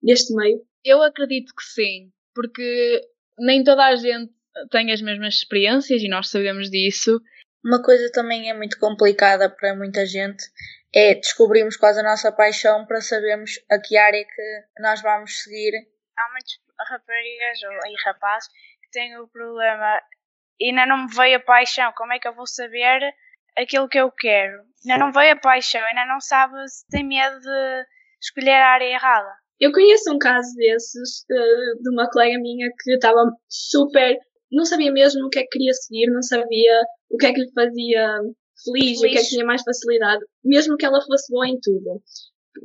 deste 0.03 0.35
meio? 0.35 0.63
Eu 0.85 1.03
acredito 1.03 1.53
que 1.55 1.63
sim, 1.63 2.11
porque 2.35 3.03
nem 3.39 3.63
toda 3.63 3.85
a 3.85 3.97
gente 3.97 4.33
tem 4.71 4.93
as 4.93 5.03
mesmas 5.03 5.35
experiências 5.35 6.03
e 6.03 6.09
nós 6.09 6.29
sabemos 6.29 6.71
disso. 6.71 7.21
Uma 7.65 7.83
coisa 7.83 8.11
também 8.13 8.49
é 8.49 8.55
muito 8.55 8.79
complicada 8.79 9.51
para 9.51 9.77
muita 9.77 10.07
gente 10.07 10.45
é 10.95 11.15
descobrirmos 11.15 11.77
quase 11.77 12.01
a 12.01 12.03
nossa 12.03 12.33
paixão 12.33 12.87
para 12.87 13.01
sabermos 13.01 13.61
a 13.71 13.79
que 13.79 13.97
área 13.97 14.25
que 14.25 14.83
nós 14.83 15.03
vamos 15.03 15.43
seguir. 15.43 15.73
Há 16.17 16.31
muitas 16.33 16.59
raparigas 16.89 17.63
ou 17.63 17.91
e 17.91 17.95
rapazes 18.05 18.49
que 18.83 18.91
têm 18.91 19.19
o 19.19 19.29
problema 19.29 20.01
ainda 20.67 20.87
não 20.87 21.05
me 21.05 21.15
veio 21.15 21.37
a 21.37 21.41
paixão, 21.41 21.93
como 21.97 22.13
é 22.13 22.19
que 22.19 22.27
eu 22.27 22.35
vou 22.35 22.47
saber 22.47 23.01
aquilo 23.57 23.89
que 23.89 23.99
eu 23.99 24.11
quero? 24.11 24.63
Ainda 24.85 25.05
não 25.05 25.13
veio 25.13 25.33
a 25.33 25.37
paixão, 25.37 25.81
ainda 25.83 26.07
não 26.07 26.21
sabe 26.21 26.57
se 26.69 26.87
tem 26.89 27.07
medo 27.07 27.41
de 27.41 27.85
escolher 28.21 28.53
a 28.53 28.71
área 28.71 28.85
errada. 28.85 29.31
Eu 29.61 29.73
conheço 29.73 30.13
um 30.13 30.19
caso 30.19 30.55
desses 30.55 31.25
eh, 31.31 31.83
de 31.83 31.91
uma 31.91 32.09
colega 32.11 32.39
minha 32.39 32.69
que 32.81 32.93
estava 32.93 33.25
super. 33.49 34.17
não 34.53 34.65
sabia 34.65 34.93
mesmo 34.93 35.27
o 35.27 35.31
que 35.31 35.41
é 35.41 35.43
que 35.43 35.49
queria 35.49 35.73
seguir, 35.73 36.11
não 36.11 36.23
sabia 36.23 36.83
o 37.11 37.17
que 37.17 37.27
é 37.27 37.33
que 37.33 37.41
lhe 37.41 37.53
fazia 37.53 38.21
feliz, 38.73 38.99
o 38.99 39.03
que 39.03 39.07
é 39.07 39.11
que 39.11 39.17
Feliz. 39.17 39.29
tinha 39.29 39.45
mais 39.45 39.63
facilidade, 39.63 40.25
mesmo 40.45 40.77
que 40.77 40.87
ela 40.87 41.01
fosse 41.05 41.33
boa 41.33 41.49
em 41.49 41.59
tudo. 41.61 42.03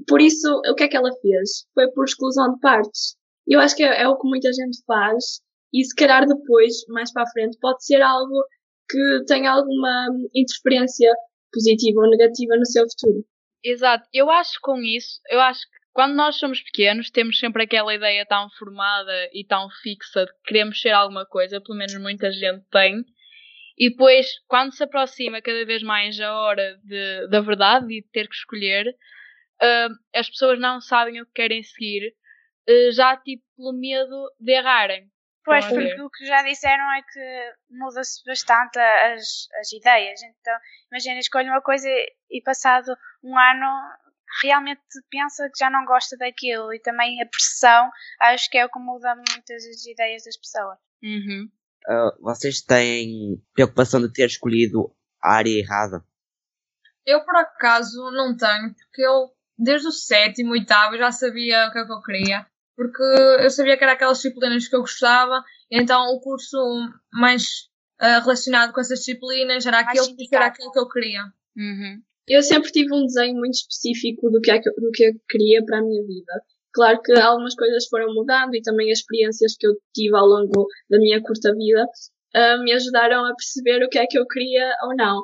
Por 0.07 0.21
isso, 0.21 0.47
o 0.67 0.75
que 0.75 0.83
é 0.83 0.87
que 0.87 0.97
ela 0.97 1.11
fez? 1.21 1.65
Foi 1.73 1.91
por 1.91 2.05
exclusão 2.05 2.53
de 2.53 2.59
partes. 2.59 3.15
Eu 3.47 3.59
acho 3.59 3.75
que 3.75 3.83
é, 3.83 4.03
é 4.03 4.07
o 4.07 4.17
que 4.17 4.27
muita 4.27 4.51
gente 4.51 4.83
faz 4.85 5.41
e 5.73 5.83
se 5.83 5.95
calhar 5.95 6.25
depois, 6.27 6.85
mais 6.89 7.11
para 7.11 7.23
a 7.23 7.31
frente, 7.31 7.57
pode 7.59 7.83
ser 7.83 8.01
algo 8.01 8.45
que 8.89 9.23
tenha 9.27 9.51
alguma 9.51 10.07
interferência 10.33 11.11
positiva 11.51 12.01
ou 12.01 12.09
negativa 12.09 12.55
no 12.55 12.65
seu 12.65 12.85
futuro. 12.89 13.25
Exato, 13.63 14.07
eu 14.13 14.29
acho 14.29 14.53
que 14.53 14.61
com 14.61 14.77
isso, 14.81 15.19
eu 15.29 15.39
acho 15.39 15.61
que 15.61 15.83
quando 15.93 16.15
nós 16.15 16.35
somos 16.35 16.61
pequenos 16.61 17.09
temos 17.09 17.39
sempre 17.39 17.63
aquela 17.63 17.93
ideia 17.93 18.25
tão 18.25 18.49
formada 18.57 19.29
e 19.31 19.45
tão 19.45 19.69
fixa 19.81 20.25
de 20.25 20.33
que 20.33 20.41
queremos 20.47 20.81
ser 20.81 20.89
alguma 20.89 21.25
coisa, 21.25 21.61
pelo 21.61 21.77
menos 21.77 21.95
muita 21.95 22.31
gente 22.31 22.63
tem, 22.71 23.03
e 23.77 23.89
depois 23.89 24.27
quando 24.47 24.73
se 24.73 24.83
aproxima 24.83 25.41
cada 25.41 25.65
vez 25.65 25.81
mais 25.81 26.19
a 26.19 26.33
hora 26.33 26.79
de, 26.83 27.27
da 27.27 27.41
verdade 27.41 27.85
e 27.93 28.01
de 28.01 28.07
ter 28.09 28.27
que 28.27 28.35
escolher, 28.35 28.95
ah, 29.61 29.89
as 30.15 30.29
pessoas 30.29 30.59
não 30.59 30.81
sabem 30.81 31.21
o 31.21 31.25
que 31.25 31.33
querem 31.33 31.63
seguir, 31.63 32.15
ah, 32.69 32.91
já 32.91 33.17
tipo 33.17 33.43
pelo 33.57 33.73
medo 33.73 34.31
de 34.39 34.53
errarem. 34.53 35.11
Pois, 35.45 35.65
porque 35.65 36.01
o 36.01 36.09
que 36.09 36.25
já 36.25 36.41
disseram 36.41 36.89
é 36.93 37.01
que 37.01 37.53
muda-se 37.69 38.23
bastante 38.25 38.79
as, 38.79 39.49
as 39.59 39.73
ideias. 39.73 40.21
Então, 40.23 40.57
imagina, 40.89 41.19
escolho 41.19 41.49
uma 41.49 41.61
coisa 41.61 41.85
e 42.31 42.41
passado 42.41 42.95
um 43.21 43.37
ano 43.37 43.67
realmente 44.41 44.81
pensa 45.11 45.49
que 45.49 45.59
já 45.59 45.69
não 45.69 45.85
gosta 45.85 46.17
daquilo 46.17 46.73
e 46.73 46.79
também 46.79 47.21
a 47.21 47.25
pressão 47.25 47.91
acho 48.21 48.49
que 48.49 48.57
é 48.57 48.65
o 48.65 48.69
que 48.69 48.79
muda 48.79 49.15
muitas 49.15 49.65
as 49.65 49.85
ideias 49.85 50.23
das 50.23 50.37
pessoas. 50.37 50.79
Uhum. 51.03 51.51
Uh, 51.87 52.21
vocês 52.21 52.61
têm 52.61 53.41
preocupação 53.53 54.01
de 54.01 54.11
ter 54.11 54.25
escolhido 54.25 54.93
a 55.21 55.33
área 55.33 55.49
errada? 55.49 56.03
Eu, 57.05 57.23
por 57.25 57.35
acaso, 57.35 58.11
não 58.11 58.35
tenho, 58.35 58.73
porque 58.73 59.01
eu, 59.01 59.29
desde 59.57 59.87
o 59.87 59.91
sétimo, 59.91 60.51
oitavo, 60.51 60.97
já 60.97 61.11
sabia 61.11 61.67
o 61.67 61.71
que 61.71 61.79
é 61.79 61.85
que 61.85 61.91
eu 61.91 62.01
queria. 62.01 62.45
Porque 62.75 63.03
eu 63.03 63.49
sabia 63.51 63.77
que 63.77 63.83
era 63.83 63.93
aquelas 63.93 64.17
disciplinas 64.17 64.67
que 64.67 64.75
eu 64.75 64.81
gostava, 64.81 65.43
então 65.69 66.07
o 66.15 66.19
curso 66.19 66.57
mais 67.11 67.69
uh, 68.01 68.21
relacionado 68.21 68.73
com 68.73 68.81
essas 68.81 68.99
disciplinas 68.99 69.65
era 69.65 69.79
aquele, 69.79 70.15
era 70.31 70.47
aquilo 70.47 70.71
que 70.71 70.79
eu 70.79 70.89
queria. 70.89 71.21
Uhum. 71.55 72.01
Eu 72.27 72.41
sempre 72.41 72.71
tive 72.71 72.93
um 72.93 73.05
desenho 73.05 73.35
muito 73.35 73.53
específico 73.55 74.29
do 74.29 74.39
que, 74.39 74.49
é 74.49 74.59
que, 74.59 74.69
do 74.71 74.89
que 74.91 75.03
eu 75.03 75.13
queria 75.29 75.63
para 75.65 75.79
a 75.79 75.81
minha 75.81 76.01
vida. 76.03 76.33
Claro 76.73 77.01
que 77.01 77.13
algumas 77.13 77.55
coisas 77.55 77.87
foram 77.87 78.13
mudando 78.13 78.55
e 78.55 78.61
também 78.61 78.91
as 78.91 78.99
experiências 78.99 79.55
que 79.57 79.67
eu 79.67 79.73
tive 79.93 80.15
ao 80.15 80.25
longo 80.25 80.67
da 80.89 80.97
minha 80.97 81.21
curta 81.21 81.53
vida 81.53 81.85
uh, 82.35 82.63
me 82.63 82.73
ajudaram 82.73 83.25
a 83.25 83.35
perceber 83.35 83.83
o 83.83 83.89
que 83.89 83.99
é 83.99 84.07
que 84.07 84.17
eu 84.17 84.25
queria 84.25 84.73
ou 84.83 84.95
não. 84.95 85.23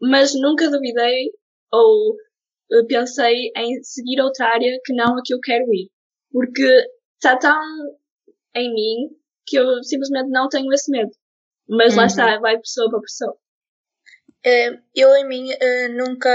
Mas 0.00 0.34
nunca 0.34 0.70
duvidei 0.70 1.30
ou 1.72 2.12
uh, 2.12 2.86
pensei 2.86 3.50
em 3.56 3.82
seguir 3.82 4.20
outra 4.20 4.46
área 4.46 4.78
que 4.84 4.94
não 4.94 5.18
a 5.18 5.22
que 5.24 5.34
eu 5.34 5.40
quero 5.40 5.64
ir. 5.74 5.90
Porque 6.30 6.86
está 7.16 7.36
tão 7.36 7.58
em 8.54 8.72
mim 8.72 9.08
que 9.46 9.56
eu 9.58 9.82
simplesmente 9.82 10.30
não 10.30 10.48
tenho 10.48 10.72
esse 10.72 10.90
medo. 10.90 11.10
Mas 11.68 11.94
uhum. 11.94 12.00
lá 12.00 12.06
está, 12.06 12.38
vai 12.38 12.58
pessoa 12.58 12.88
para 12.90 13.00
pessoa. 13.00 13.36
Eh, 14.46 14.78
eu 14.94 15.16
em 15.16 15.26
mim 15.26 15.50
eh, 15.50 15.88
nunca 15.88 16.30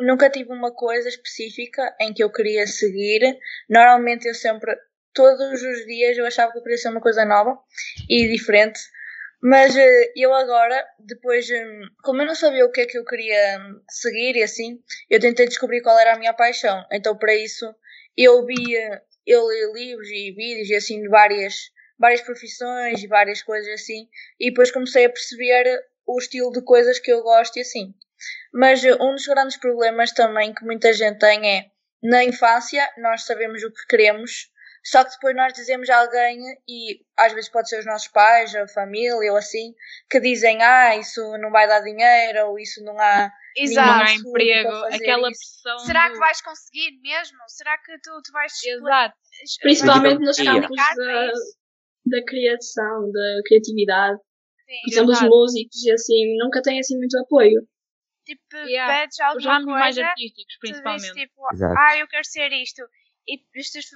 nunca 0.00 0.30
tive 0.30 0.52
uma 0.52 0.72
coisa 0.72 1.08
específica 1.08 1.94
em 2.00 2.12
que 2.12 2.22
eu 2.22 2.30
queria 2.30 2.66
seguir. 2.66 3.38
Normalmente 3.68 4.26
eu 4.26 4.34
sempre, 4.34 4.76
todos 5.12 5.62
os 5.62 5.84
dias, 5.86 6.16
eu 6.16 6.26
achava 6.26 6.52
que 6.52 6.58
eu 6.58 6.62
queria 6.62 6.78
ser 6.78 6.88
uma 6.88 7.00
coisa 7.00 7.24
nova 7.24 7.58
e 8.08 8.28
diferente. 8.28 8.80
Mas 9.42 9.76
eh, 9.76 10.12
eu 10.16 10.32
agora, 10.32 10.82
depois, 10.98 11.46
como 12.02 12.22
eu 12.22 12.26
não 12.26 12.34
sabia 12.34 12.64
o 12.64 12.72
que 12.72 12.80
é 12.80 12.86
que 12.86 12.96
eu 12.96 13.04
queria 13.04 13.60
seguir 13.90 14.36
e 14.36 14.42
assim, 14.42 14.80
eu 15.10 15.20
tentei 15.20 15.46
descobrir 15.46 15.82
qual 15.82 15.98
era 15.98 16.14
a 16.14 16.18
minha 16.18 16.32
paixão. 16.32 16.82
Então, 16.90 17.16
para 17.16 17.34
isso, 17.34 17.66
eu 18.16 18.44
via, 18.46 19.02
eu 19.26 19.46
li 19.46 19.84
livros 19.84 20.08
e 20.08 20.32
vídeos 20.32 20.70
e 20.70 20.74
assim 20.74 21.02
de 21.02 21.08
várias, 21.08 21.70
várias 21.98 22.22
profissões 22.22 23.02
e 23.02 23.06
várias 23.06 23.42
coisas 23.42 23.68
assim, 23.74 24.08
e 24.40 24.50
depois 24.50 24.70
comecei 24.70 25.04
a 25.04 25.10
perceber 25.10 25.78
o 26.06 26.18
estilo 26.18 26.50
de 26.50 26.62
coisas 26.62 26.98
que 26.98 27.12
eu 27.12 27.22
gosto 27.22 27.58
e 27.58 27.60
assim. 27.60 27.94
Mas 28.52 28.82
um 28.84 29.12
dos 29.12 29.26
grandes 29.26 29.56
problemas 29.56 30.12
também 30.12 30.54
que 30.54 30.64
muita 30.64 30.92
gente 30.92 31.18
tem 31.18 31.58
é 31.58 31.66
na 32.02 32.22
infância 32.22 32.86
nós 32.98 33.24
sabemos 33.24 33.62
o 33.62 33.72
que 33.72 33.86
queremos, 33.88 34.50
só 34.84 35.02
que 35.02 35.12
depois 35.12 35.34
nós 35.34 35.54
dizemos 35.54 35.88
a 35.88 36.00
alguém, 36.00 36.38
e 36.68 37.00
às 37.16 37.32
vezes 37.32 37.48
pode 37.48 37.70
ser 37.70 37.78
os 37.78 37.86
nossos 37.86 38.08
pais, 38.08 38.54
a 38.54 38.68
família 38.68 39.32
ou 39.32 39.38
assim, 39.38 39.72
que 40.10 40.20
dizem: 40.20 40.62
Ah, 40.62 40.94
isso 40.96 41.20
não 41.38 41.50
vai 41.50 41.66
dar 41.66 41.80
dinheiro, 41.80 42.48
ou 42.48 42.58
isso 42.58 42.84
não 42.84 42.98
há. 43.00 43.32
Exato. 43.56 43.88
Não 43.88 44.04
há 44.04 44.12
emprego, 44.12 44.68
aquela 44.92 45.30
isso. 45.30 45.62
pressão. 45.62 45.78
Será 45.86 46.08
do... 46.08 46.12
que 46.12 46.18
vais 46.18 46.42
conseguir 46.42 47.00
mesmo? 47.00 47.38
Será 47.48 47.78
que 47.78 47.92
tu, 48.02 48.20
tu 48.22 48.32
vais. 48.32 48.52
Exato. 48.62 49.14
Principalmente 49.62 50.20
nos 50.20 50.36
campos 50.36 50.76
da, 50.76 51.32
da 52.06 52.24
criação, 52.26 53.10
da 53.10 53.42
criatividade. 53.46 54.18
Sim, 54.66 54.80
Por 54.82 54.92
exemplo, 54.92 55.12
os 55.12 55.22
músicos 55.22 55.82
e 55.82 55.92
assim, 55.92 56.36
nunca 56.38 56.60
têm 56.60 56.78
assim 56.78 56.98
muito 56.98 57.18
apoio. 57.20 57.66
Tipo, 58.24 58.56
yeah. 58.56 58.92
pedes 58.92 59.20
alguma 59.20 59.58
Os 59.58 59.64
mais 59.66 59.98
artísticos, 59.98 60.56
principalmente. 60.58 61.08
Tu 61.08 61.14
tipo, 61.14 61.46
ah, 61.78 61.96
eu 61.96 62.08
quero 62.08 62.24
ser 62.24 62.52
isto. 62.52 62.82
E 63.26 63.36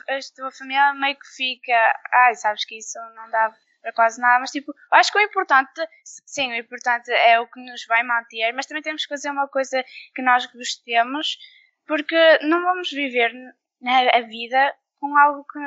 a 0.08 0.18
tua 0.34 0.50
família 0.50 0.94
meio 0.94 1.18
que 1.18 1.26
fica, 1.36 2.00
ai, 2.12 2.34
sabes 2.34 2.64
que 2.64 2.78
isso 2.78 2.98
não 3.14 3.30
dá 3.30 3.52
para 3.82 3.92
quase 3.92 4.20
nada, 4.20 4.40
mas 4.40 4.50
tipo, 4.50 4.74
acho 4.92 5.12
que 5.12 5.18
o 5.18 5.22
importante, 5.22 5.80
sim, 6.04 6.50
o 6.50 6.56
importante 6.56 7.10
é 7.10 7.38
o 7.38 7.46
que 7.46 7.60
nos 7.60 7.84
vai 7.86 8.02
manter, 8.02 8.52
mas 8.52 8.66
também 8.66 8.82
temos 8.82 9.02
que 9.02 9.08
fazer 9.08 9.30
uma 9.30 9.48
coisa 9.48 9.84
que 10.14 10.22
nós 10.22 10.46
gostemos, 10.46 11.38
porque 11.86 12.38
não 12.42 12.62
vamos 12.62 12.90
viver 12.90 13.32
né, 13.80 14.10
a 14.12 14.20
vida 14.22 14.74
com 14.98 15.16
algo 15.16 15.44
que 15.44 15.60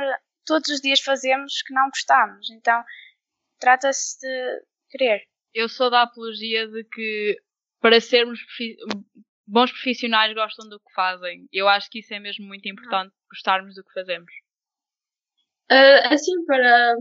todos 0.46 0.70
os 0.70 0.82
dias 0.82 1.00
fazemos 1.00 1.62
que 1.62 1.74
não 1.74 1.90
gostamos. 1.90 2.50
Então, 2.50 2.84
trata-se 3.60 4.20
de 4.20 4.66
querer. 4.90 5.24
Eu 5.54 5.70
sou 5.70 5.90
da 5.90 6.04
apologia 6.04 6.68
de 6.68 6.84
que 6.84 7.38
para 7.82 8.00
sermos 8.00 8.40
bons 9.48 9.72
profissionais 9.72 10.34
gostam 10.34 10.70
do 10.70 10.80
que 10.80 10.94
fazem. 10.96 11.48
Eu 11.52 11.68
acho 11.68 11.90
que 11.90 12.00
isso 12.00 12.14
é 12.14 12.20
mesmo 12.20 12.46
muito 12.46 12.70
importante, 12.70 13.14
gostarmos 13.30 13.76
do 13.76 13.84
que 13.84 13.94
fazemos. 13.94 14.32
Uh, 15.70 16.14
assim, 16.14 16.46
para 16.46 16.96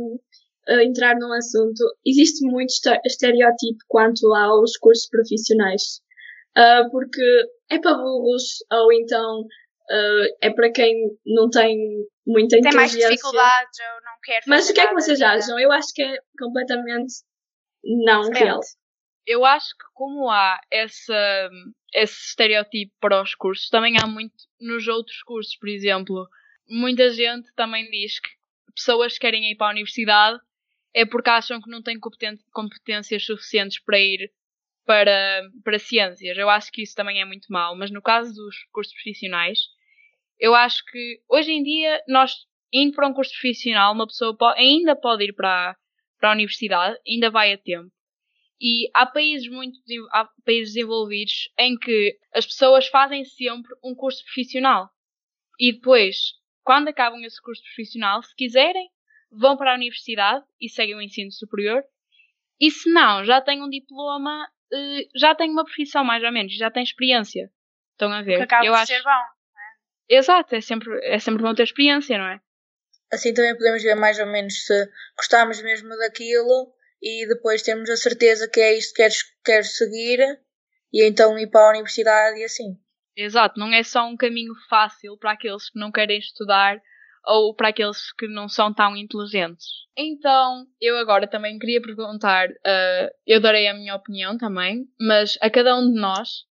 uh, 0.69 0.81
entrar 0.81 1.17
num 1.17 1.33
assunto, 1.33 1.83
existe 2.05 2.45
muito 2.47 2.73
estereótipo 3.05 3.79
quanto 3.89 4.35
aos 4.35 4.77
cursos 4.79 5.09
profissionais. 5.09 6.01
Uh, 6.57 6.91
porque 6.91 7.23
é 7.71 7.79
para 7.79 7.95
burros, 7.95 8.65
ou 8.73 8.93
então 8.93 9.45
é 10.41 10.51
para 10.51 10.71
quem 10.71 10.95
não 11.27 11.51
tem 11.51 11.77
muita 12.25 12.57
tem 12.57 12.61
inteligência. 12.61 12.71
Tem 12.71 12.77
mais 12.77 12.93
dificuldades 12.93 13.79
ou 13.81 14.05
não 14.05 14.13
quer 14.23 14.41
Mas 14.47 14.71
o 14.71 14.73
que 14.73 14.81
é 14.81 14.87
que 14.87 14.95
vocês 14.95 15.21
acham? 15.21 15.59
Eu 15.59 15.73
acho 15.73 15.89
que 15.93 16.01
é 16.01 16.17
completamente 16.39 17.13
não 17.83 18.31
real. 18.31 18.61
Eu 19.27 19.45
acho 19.45 19.77
que 19.77 19.85
como 19.95 20.31
há 20.31 20.61
essa, 20.71 21.51
esse 21.95 22.29
estereotipo 22.29 22.93
para 23.01 23.23
os 23.23 23.35
cursos, 23.35 23.69
também 23.69 23.97
há 24.03 24.07
muito 24.07 24.35
nos 24.61 24.87
outros 24.89 25.23
cursos, 25.23 25.57
por 25.57 25.69
exemplo. 25.69 26.29
Muita 26.69 27.11
gente 27.11 27.53
também 27.55 27.89
diz 27.91 28.21
que 28.21 28.31
pessoas 28.75 29.15
que 29.15 29.21
querem 29.21 29.51
ir 29.51 29.57
para 29.57 29.69
a 29.69 29.71
universidade 29.71 30.39
é 30.95 31.05
porque 31.05 31.31
acham 31.31 31.61
que 31.61 31.71
não 31.71 31.83
têm 31.83 31.99
competências 32.53 33.25
suficientes 33.25 33.79
para 33.81 33.99
ir 33.99 34.33
para, 34.85 35.43
para 35.63 35.79
ciências. 35.79 36.37
Eu 36.37 36.49
acho 36.49 36.73
que 36.73 36.83
isso 36.83 36.97
também 36.97 37.21
é 37.21 37.25
muito 37.25 37.47
mau, 37.53 37.77
mas 37.77 37.91
no 37.91 38.03
caso 38.03 38.35
dos 38.35 38.57
cursos 38.73 38.93
profissionais, 38.95 39.59
eu 40.39 40.55
acho 40.55 40.85
que 40.87 41.21
hoje 41.29 41.53
em 41.53 41.63
dia 41.63 42.03
nós 42.09 42.33
indo 42.73 42.95
para 42.95 43.09
um 43.09 43.13
curso 43.13 43.33
profissional, 43.33 43.93
uma 43.93 44.07
pessoa 44.07 44.37
pode, 44.37 44.59
ainda 44.61 44.95
pode 44.95 45.25
ir 45.25 45.33
para, 45.33 45.77
para 46.19 46.31
a 46.31 46.33
universidade, 46.33 46.99
ainda 47.07 47.31
vai 47.31 47.53
a 47.53 47.59
tempo. 47.59 47.91
E 48.61 48.91
há 48.95 49.07
países 49.07 49.49
muito 49.49 49.79
há 50.13 50.29
países 50.45 50.75
desenvolvidos 50.75 51.51
em 51.59 51.79
que 51.79 52.19
as 52.35 52.45
pessoas 52.45 52.87
fazem 52.89 53.25
sempre 53.25 53.75
um 53.83 53.95
curso 53.95 54.23
profissional. 54.25 54.91
E 55.59 55.73
depois, 55.73 56.35
quando 56.63 56.89
acabam 56.89 57.23
esse 57.25 57.41
curso 57.41 57.63
profissional, 57.63 58.23
se 58.23 58.35
quiserem, 58.35 58.91
vão 59.31 59.57
para 59.57 59.73
a 59.73 59.77
universidade 59.77 60.45
e 60.61 60.69
seguem 60.69 60.95
o 60.95 61.03
ensino 61.03 61.33
superior. 61.33 61.83
E 62.61 62.71
se 62.71 62.91
não, 62.91 63.25
já 63.25 63.41
têm 63.41 63.63
um 63.63 63.71
diploma, 63.71 64.47
eh, 64.73 65.09
já 65.15 65.35
têm 65.35 65.51
uma 65.51 65.65
profissão 65.65 66.05
mais 66.05 66.23
ou 66.23 66.31
menos, 66.31 66.55
já 66.55 66.71
têm 66.71 66.83
experiência. 66.83 67.51
Estão 67.93 68.13
a 68.13 68.23
ver? 68.23 68.37
Que 68.37 68.43
acaba 68.43 68.67
Eu 68.67 68.73
de 68.73 68.79
acho... 68.79 68.93
ser 68.93 69.03
bom. 69.03 69.11
É? 69.11 70.17
Exato, 70.17 70.55
é 70.55 70.61
sempre, 70.61 71.01
é 71.07 71.19
sempre 71.19 71.43
bom 71.43 71.55
ter 71.55 71.63
experiência, 71.63 72.19
não 72.19 72.27
é? 72.27 72.41
Assim 73.11 73.33
também 73.33 73.57
podemos 73.57 73.83
ver 73.83 73.95
mais 73.95 74.19
ou 74.19 74.27
menos 74.27 74.67
se 74.67 74.91
gostamos 75.17 75.63
mesmo 75.63 75.89
daquilo 75.97 76.73
e 77.03 77.27
depois 77.27 77.63
termos 77.63 77.89
a 77.89 77.97
certeza 77.97 78.49
que 78.49 78.61
é 78.61 78.77
isto 78.77 78.91
que 78.91 79.03
queres, 79.03 79.23
queres 79.45 79.77
seguir 79.77 80.21
e 80.93 81.05
então 81.05 81.39
ir 81.39 81.49
para 81.49 81.67
a 81.67 81.71
universidade 81.71 82.39
e 82.41 82.45
assim. 82.45 82.77
Exato, 83.17 83.59
não 83.59 83.73
é 83.73 83.83
só 83.83 84.07
um 84.07 84.17
caminho 84.17 84.53
fácil 84.69 85.17
para 85.19 85.33
aqueles 85.33 85.71
que 85.71 85.79
não 85.79 85.91
querem 85.91 86.19
estudar 86.19 86.81
ou 87.25 87.55
para 87.55 87.69
aqueles 87.69 88.13
que 88.15 88.27
não 88.27 88.49
são 88.49 88.73
tão 88.73 88.97
inteligentes. 88.97 89.67
Então, 89.97 90.67
eu 90.81 90.97
agora 90.97 91.27
também 91.27 91.59
queria 91.59 91.81
perguntar, 91.81 92.49
uh, 92.49 93.11
eu 93.27 93.41
darei 93.41 93.69
a 93.69 93.75
minha 93.75 93.95
opinião 93.95 94.39
também, 94.39 94.87
mas 94.99 95.37
a 95.43 95.51
cada 95.51 95.77
um 95.77 95.93
de 95.93 96.01
nós, 96.01 96.45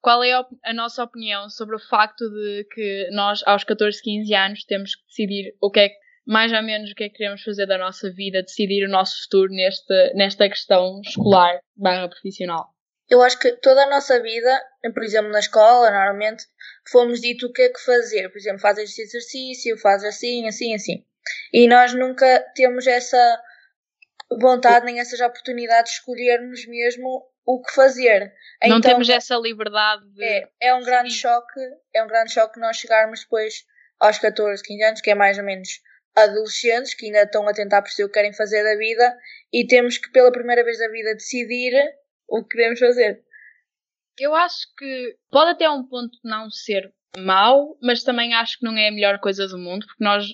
qual 0.00 0.22
é 0.22 0.32
a, 0.32 0.46
a, 0.64 0.72
nossa 0.72 1.02
opinião 1.02 1.48
sobre 1.50 1.74
o 1.74 1.80
facto 1.88 2.28
de 2.28 2.66
que 2.72 3.08
nós, 3.12 3.42
aos 3.46 3.64
14, 3.64 4.00
15 4.00 4.34
anos, 4.34 4.64
temos 4.64 4.94
que 4.94 5.06
decidir 5.06 5.56
o 5.60 5.70
que 5.70 5.80
é 5.80 5.88
mais 6.26 6.52
ou 6.52 6.62
menos 6.62 6.90
o 6.90 6.94
que 6.94 7.04
é 7.04 7.08
que 7.08 7.16
queremos 7.16 7.42
fazer 7.42 7.66
da 7.66 7.78
nossa 7.78 8.10
vida, 8.10 8.42
decidir 8.42 8.84
o 8.84 8.90
nosso 8.90 9.22
futuro 9.22 9.52
neste, 9.52 10.14
nesta 10.14 10.48
questão 10.48 11.00
escolar 11.04 11.60
barra 11.76 12.08
profissional? 12.08 12.68
Eu 13.10 13.20
acho 13.20 13.38
que 13.38 13.52
toda 13.56 13.82
a 13.82 13.90
nossa 13.90 14.22
vida, 14.22 14.62
por 14.94 15.02
exemplo, 15.02 15.30
na 15.30 15.40
escola, 15.40 15.90
normalmente, 15.90 16.44
fomos 16.90 17.20
dito 17.20 17.46
o 17.46 17.52
que 17.52 17.62
é 17.62 17.68
que 17.68 17.84
fazer. 17.84 18.30
Por 18.30 18.38
exemplo, 18.38 18.60
faz 18.60 18.78
este 18.78 19.02
exercício, 19.02 19.76
faz 19.78 20.02
assim, 20.04 20.48
assim, 20.48 20.74
assim. 20.74 21.04
E 21.52 21.68
nós 21.68 21.92
nunca 21.92 22.40
temos 22.54 22.86
essa 22.86 23.42
vontade 24.40 24.86
nem 24.86 24.98
essas 24.98 25.20
oportunidades 25.20 25.92
de 25.92 25.98
escolhermos 25.98 26.66
mesmo 26.66 27.22
o 27.44 27.60
que 27.60 27.74
fazer. 27.74 28.32
Não 28.62 28.78
então, 28.78 28.80
temos 28.80 29.08
essa 29.08 29.36
liberdade 29.36 30.08
de... 30.14 30.24
É, 30.24 30.48
é 30.60 30.74
um 30.74 30.82
grande 30.82 31.12
choque, 31.12 31.60
é 31.94 32.02
um 32.02 32.06
grande 32.06 32.32
choque 32.32 32.58
nós 32.58 32.76
chegarmos 32.76 33.20
depois 33.20 33.64
aos 34.00 34.18
14, 34.18 34.62
15 34.62 34.82
anos, 34.84 35.00
que 35.00 35.10
é 35.10 35.14
mais 35.14 35.38
ou 35.38 35.44
menos 35.44 35.68
adolescentes 36.14 36.94
que 36.94 37.06
ainda 37.06 37.22
estão 37.22 37.46
a 37.48 37.52
tentar 37.52 37.82
perceber 37.82 38.04
o 38.04 38.08
que 38.08 38.14
querem 38.14 38.32
fazer 38.32 38.62
da 38.62 38.76
vida 38.76 39.18
e 39.52 39.66
temos 39.66 39.98
que 39.98 40.10
pela 40.10 40.32
primeira 40.32 40.64
vez 40.64 40.78
da 40.78 40.88
vida 40.88 41.14
decidir 41.14 41.72
o 42.28 42.42
que 42.42 42.56
queremos 42.56 42.78
fazer. 42.78 43.22
Eu 44.18 44.34
acho 44.34 44.66
que 44.76 45.16
pode 45.30 45.52
até 45.52 45.68
um 45.70 45.86
ponto 45.86 46.18
não 46.22 46.50
ser 46.50 46.92
mau, 47.18 47.76
mas 47.82 48.02
também 48.02 48.34
acho 48.34 48.58
que 48.58 48.64
não 48.64 48.76
é 48.76 48.88
a 48.88 48.92
melhor 48.92 49.18
coisa 49.20 49.46
do 49.46 49.58
mundo, 49.58 49.86
porque 49.86 50.04
nós 50.04 50.26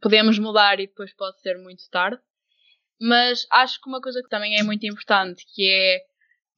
podemos 0.00 0.38
mudar 0.38 0.80
e 0.80 0.86
depois 0.86 1.12
pode 1.14 1.40
ser 1.40 1.58
muito 1.58 1.88
tarde. 1.90 2.20
Mas 3.00 3.46
acho 3.50 3.80
que 3.80 3.88
uma 3.88 4.00
coisa 4.00 4.22
que 4.22 4.28
também 4.28 4.58
é 4.58 4.62
muito 4.62 4.86
importante, 4.86 5.44
que 5.54 5.68
é 5.68 6.00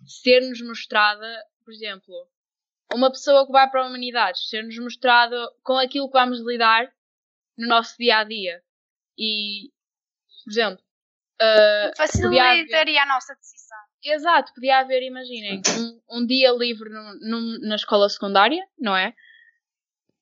ser-nos 0.06 0.60
mostrada, 0.62 1.26
por 1.64 1.72
exemplo, 1.72 2.14
uma 2.92 3.10
pessoa 3.10 3.44
que 3.44 3.52
vai 3.52 3.68
para 3.68 3.82
a 3.82 3.86
humanidade, 3.86 4.48
ser-nos 4.48 4.78
mostrado 4.78 5.36
com 5.62 5.76
aquilo 5.76 6.06
que 6.06 6.18
vamos 6.18 6.40
lidar 6.40 6.90
no 7.56 7.66
nosso 7.66 7.96
dia 7.98 8.18
a 8.18 8.24
dia. 8.24 8.62
E, 9.18 9.70
por 10.44 10.50
exemplo, 10.50 10.84
uh, 11.42 11.96
facilitaria 11.96 13.02
a 13.02 13.06
nossa 13.06 13.34
decisão. 13.34 13.78
Exato, 14.04 14.52
podia 14.54 14.78
haver, 14.78 15.02
imaginem, 15.02 15.60
um, 15.76 16.18
um 16.20 16.26
dia 16.26 16.52
livre 16.52 16.88
na 16.88 17.74
escola 17.74 18.08
secundária, 18.08 18.64
não 18.78 18.96
é? 18.96 19.12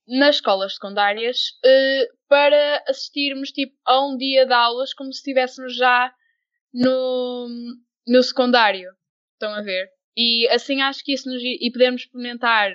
Nas 0.09 0.37
escolas 0.37 0.75
secundárias, 0.75 1.51
uh, 1.65 2.17
para 2.29 2.83
assistirmos 2.89 3.51
tipo, 3.51 3.77
a 3.85 4.07
um 4.07 4.17
dia 4.17 4.47
de 4.47 4.53
aulas 4.53 4.95
como 4.95 5.13
se 5.13 5.19
estivéssemos 5.19 5.77
já 5.77 6.13
no, 6.73 7.49
no 8.07 8.23
secundário. 8.23 8.91
Estão 9.35 9.53
a 9.53 9.63
ver? 9.63 9.89
E 10.17 10.49
assim 10.49 10.81
acho 10.81 11.05
que 11.05 11.13
isso 11.13 11.29
nos 11.29 11.43
e 11.43 11.71
podemos 11.71 12.03
experimentar 12.03 12.73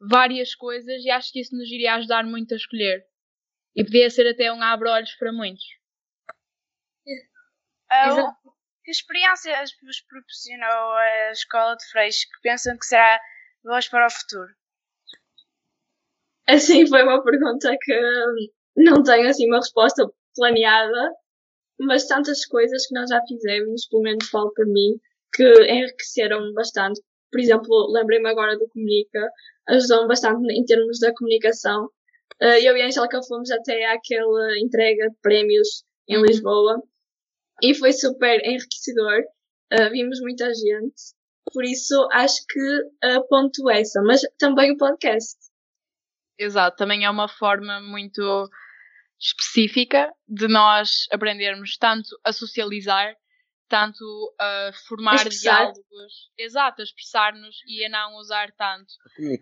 várias 0.00 0.54
coisas 0.54 1.04
e 1.04 1.10
acho 1.10 1.32
que 1.32 1.40
isso 1.40 1.54
nos 1.54 1.70
iria 1.70 1.94
ajudar 1.94 2.24
muito 2.24 2.52
a 2.52 2.56
escolher. 2.56 3.04
E 3.74 3.84
podia 3.84 4.10
ser 4.10 4.28
até 4.28 4.52
um 4.52 4.62
abre-olhos 4.62 5.14
para 5.16 5.32
muitos. 5.32 5.64
Uh, 7.06 8.32
que 8.84 8.90
experiência 8.90 9.52
vos 9.82 10.00
proporcionou 10.02 10.92
a 10.92 11.30
escola 11.30 11.76
de 11.76 11.86
Freixo 11.90 12.26
que 12.26 12.40
pensam 12.42 12.76
que 12.78 12.86
será 12.86 13.20
voz 13.64 13.88
para 13.88 14.06
o 14.06 14.10
futuro? 14.10 14.52
Assim, 16.48 16.86
foi 16.86 17.02
uma 17.02 17.22
pergunta 17.22 17.74
que 17.80 18.00
não 18.76 19.02
tenho 19.02 19.28
assim 19.28 19.46
uma 19.46 19.58
resposta 19.58 20.04
planeada, 20.34 21.14
mas 21.78 22.06
tantas 22.06 22.44
coisas 22.46 22.86
que 22.86 22.94
nós 22.94 23.08
já 23.08 23.20
fizemos, 23.26 23.86
pelo 23.88 24.02
menos 24.02 24.28
falo 24.28 24.52
por 24.52 24.66
mim, 24.66 24.98
que 25.34 25.44
enriqueceram 25.64 26.52
bastante. 26.52 27.00
Por 27.30 27.40
exemplo, 27.40 27.92
lembrei-me 27.92 28.28
agora 28.28 28.58
do 28.58 28.68
Comunica, 28.68 29.30
ajudou-me 29.68 30.08
bastante 30.08 30.42
em 30.52 30.64
termos 30.64 30.98
da 30.98 31.14
comunicação. 31.14 31.88
Uh, 32.40 32.58
eu 32.62 32.76
e 32.76 32.82
a 32.82 32.86
Angélica 32.86 33.20
fomos 33.22 33.50
até 33.50 33.84
àquela 33.86 34.58
entrega 34.58 35.08
de 35.08 35.16
prémios 35.20 35.84
em 36.08 36.16
uhum. 36.16 36.24
Lisboa 36.24 36.82
e 37.62 37.74
foi 37.74 37.92
super 37.92 38.40
enriquecedor. 38.44 39.22
Uh, 39.72 39.90
vimos 39.90 40.20
muita 40.20 40.52
gente, 40.52 41.14
por 41.52 41.64
isso 41.64 42.08
acho 42.12 42.44
que 42.48 43.08
aponto 43.16 43.70
essa, 43.70 44.02
mas 44.02 44.20
também 44.38 44.72
o 44.72 44.76
podcast. 44.76 45.38
Exato, 46.38 46.76
também 46.76 47.04
é 47.04 47.10
uma 47.10 47.28
forma 47.28 47.80
muito 47.80 48.50
específica 49.20 50.12
de 50.26 50.48
nós 50.48 51.06
aprendermos 51.12 51.76
tanto 51.76 52.08
a 52.24 52.32
socializar, 52.32 53.14
tanto 53.68 54.04
a 54.38 54.70
formar 54.86 55.14
expressar. 55.14 55.56
diálogos, 55.56 56.30
exato, 56.36 56.82
a 56.82 56.84
expressar-nos 56.84 57.56
e 57.66 57.84
a 57.84 57.88
não 57.88 58.16
usar 58.16 58.50
tanto 58.52 58.92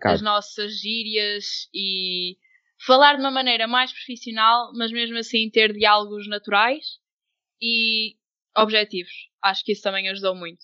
as 0.03 0.21
nossas 0.21 0.79
gírias 0.79 1.67
e 1.73 2.37
falar 2.85 3.15
de 3.15 3.21
uma 3.21 3.31
maneira 3.31 3.67
mais 3.67 3.91
profissional, 3.91 4.71
mas 4.73 4.91
mesmo 4.91 5.17
assim 5.17 5.49
ter 5.49 5.73
diálogos 5.73 6.27
naturais 6.27 6.99
e 7.61 8.15
objetivos. 8.57 9.11
Acho 9.43 9.63
que 9.63 9.71
isso 9.73 9.81
também 9.81 10.09
ajudou 10.09 10.35
muito. 10.35 10.61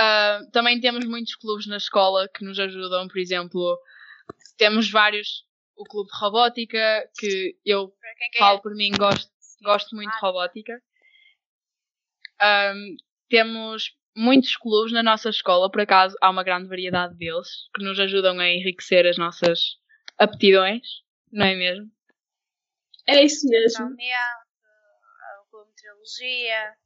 Uh, 0.00 0.48
também 0.52 0.80
temos 0.80 1.04
muitos 1.04 1.34
clubes 1.34 1.66
na 1.66 1.76
escola 1.76 2.28
que 2.28 2.44
nos 2.44 2.58
ajudam, 2.58 3.08
por 3.08 3.18
exemplo, 3.18 3.78
temos 4.56 4.90
vários 4.90 5.46
o 5.76 5.84
clube 5.84 6.10
de 6.10 6.18
robótica, 6.18 7.08
que 7.18 7.56
eu 7.64 7.92
falo 8.36 8.60
por 8.60 8.74
mim, 8.74 8.90
gosto, 8.98 9.30
gosto 9.62 9.94
muito 9.94 10.10
de 10.10 10.20
robótica. 10.20 10.80
Um, 12.42 12.96
temos 13.28 13.92
muitos 14.16 14.56
clubes 14.56 14.92
na 14.92 15.02
nossa 15.02 15.30
escola, 15.30 15.70
por 15.70 15.80
acaso 15.80 16.16
há 16.20 16.30
uma 16.30 16.42
grande 16.42 16.68
variedade 16.68 17.16
deles, 17.16 17.48
que 17.74 17.84
nos 17.84 17.98
ajudam 18.00 18.38
a 18.40 18.48
enriquecer 18.48 19.06
as 19.06 19.16
nossas 19.16 19.76
aptidões, 20.18 20.82
não 21.32 21.46
é 21.46 21.54
mesmo? 21.54 21.90
É 23.06 23.22
isso 23.22 23.48
mesmo. 23.48 23.96
De 23.96 25.82
teologia, 25.82 26.76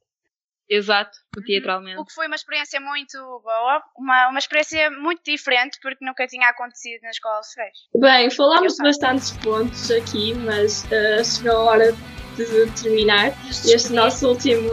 Exato, 0.69 1.17
teatralmente. 1.45 1.99
O 1.99 2.05
que 2.05 2.13
foi 2.13 2.25
uma 2.27 2.35
experiência 2.35 2.79
muito 2.79 3.17
boa, 3.43 3.83
uma, 3.97 4.29
uma 4.29 4.39
experiência 4.39 4.89
muito 4.89 5.21
diferente, 5.23 5.77
porque 5.81 6.03
nunca 6.03 6.25
tinha 6.25 6.47
acontecido 6.47 7.01
na 7.03 7.09
escola 7.09 7.41
de 7.41 7.53
fez. 7.53 7.73
Bem, 7.95 8.29
falámos 8.31 8.75
de 8.75 8.83
bastantes 8.83 9.31
pontos 9.37 9.91
aqui, 9.91 10.33
mas 10.33 10.85
uh, 10.85 11.23
chegou 11.23 11.57
a 11.57 11.63
hora 11.63 11.91
de 12.35 12.81
terminar 12.81 13.33
este 13.49 13.93
nosso 13.93 14.29
último 14.29 14.71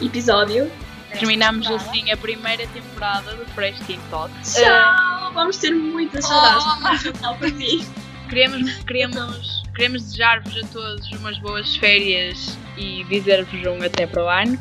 episódio. 0.00 0.70
Terminamos 1.10 1.70
assim 1.70 2.10
a 2.10 2.16
primeira 2.16 2.66
temporada 2.68 3.34
do 3.34 3.44
Fresh 3.46 3.78
Team 3.86 4.00
Talk. 4.10 4.32
Tchau! 4.42 5.30
Uh, 5.30 5.32
vamos 5.34 5.58
ter 5.58 5.72
muitas 5.72 6.24
saudades 6.24 7.06
oh. 7.06 7.34
para 7.34 7.48
mim. 7.48 7.84
Queremos, 8.28 8.84
queremos, 8.84 9.62
queremos 9.74 10.02
desejar-vos 10.02 10.56
a 10.56 10.66
todos 10.68 11.10
umas 11.12 11.38
boas 11.38 11.76
férias 11.76 12.58
e 12.76 13.04
dizer-vos 13.04 13.66
um 13.66 13.82
até 13.82 14.06
para 14.06 14.24
o 14.24 14.28
ano. 14.28 14.58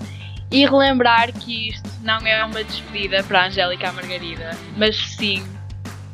E 0.51 0.65
relembrar 0.65 1.33
que 1.33 1.69
isto 1.69 1.89
não 2.01 2.19
é 2.19 2.43
uma 2.45 2.63
despedida 2.63 3.23
para 3.23 3.41
a 3.43 3.47
Angélica 3.47 3.83
e 3.83 3.87
a 3.87 3.91
Margarida, 3.91 4.51
mas 4.77 4.95
sim 4.95 5.43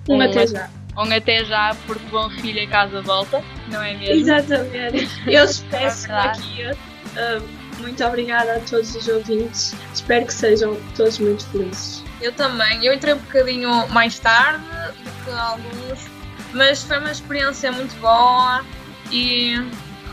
um, 0.10 0.16
um 0.16 0.22
até 0.22 0.48
já. 0.48 0.70
Um 0.98 1.16
até 1.16 1.46
já, 1.46 1.76
porque 1.86 2.06
bom 2.10 2.30
filho 2.30 2.64
a 2.64 2.68
casa 2.68 3.02
volta, 3.02 3.44
não 3.70 3.82
é 3.82 3.94
mesmo? 3.94 4.16
Exatamente. 4.16 5.10
Eu 5.28 5.46
peço 5.70 6.12
aqui. 6.12 6.64
Uh, 6.66 7.62
muito 7.80 8.04
obrigada 8.04 8.56
a 8.56 8.60
todos 8.60 8.96
os 8.96 9.08
ouvintes. 9.08 9.74
Espero 9.94 10.26
que 10.26 10.34
sejam 10.34 10.78
todos 10.96 11.18
muito 11.20 11.46
felizes. 11.48 12.04
Eu 12.22 12.32
também. 12.34 12.86
Eu 12.86 12.94
entrei 12.94 13.14
um 13.14 13.18
bocadinho 13.18 13.88
mais 13.90 14.20
tarde 14.20 14.64
do 15.04 15.26
que 15.26 15.32
alguns, 15.32 16.08
mas 16.54 16.84
foi 16.84 16.98
uma 17.00 17.12
experiência 17.12 17.72
muito 17.72 17.96
boa 18.00 18.64
e 19.12 19.56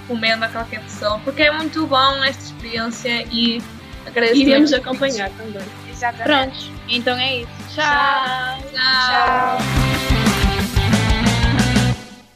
recomendo 0.00 0.44
a 0.44 0.48
qualquer 0.48 0.80
pessoa, 0.82 1.20
porque 1.24 1.42
é 1.42 1.50
muito 1.50 1.86
bom 1.86 2.24
esta 2.24 2.42
experiência 2.42 3.26
e 3.30 3.62
Iremos 4.34 4.72
acompanhar 4.72 5.30
também. 5.30 5.62
Exatamente. 5.88 6.24
Prontos, 6.24 6.72
então 6.88 7.18
é 7.18 7.42
isso. 7.42 7.50
Tchau. 7.74 8.58
Tchau. 8.72 9.58
Tchau. 9.58 10.07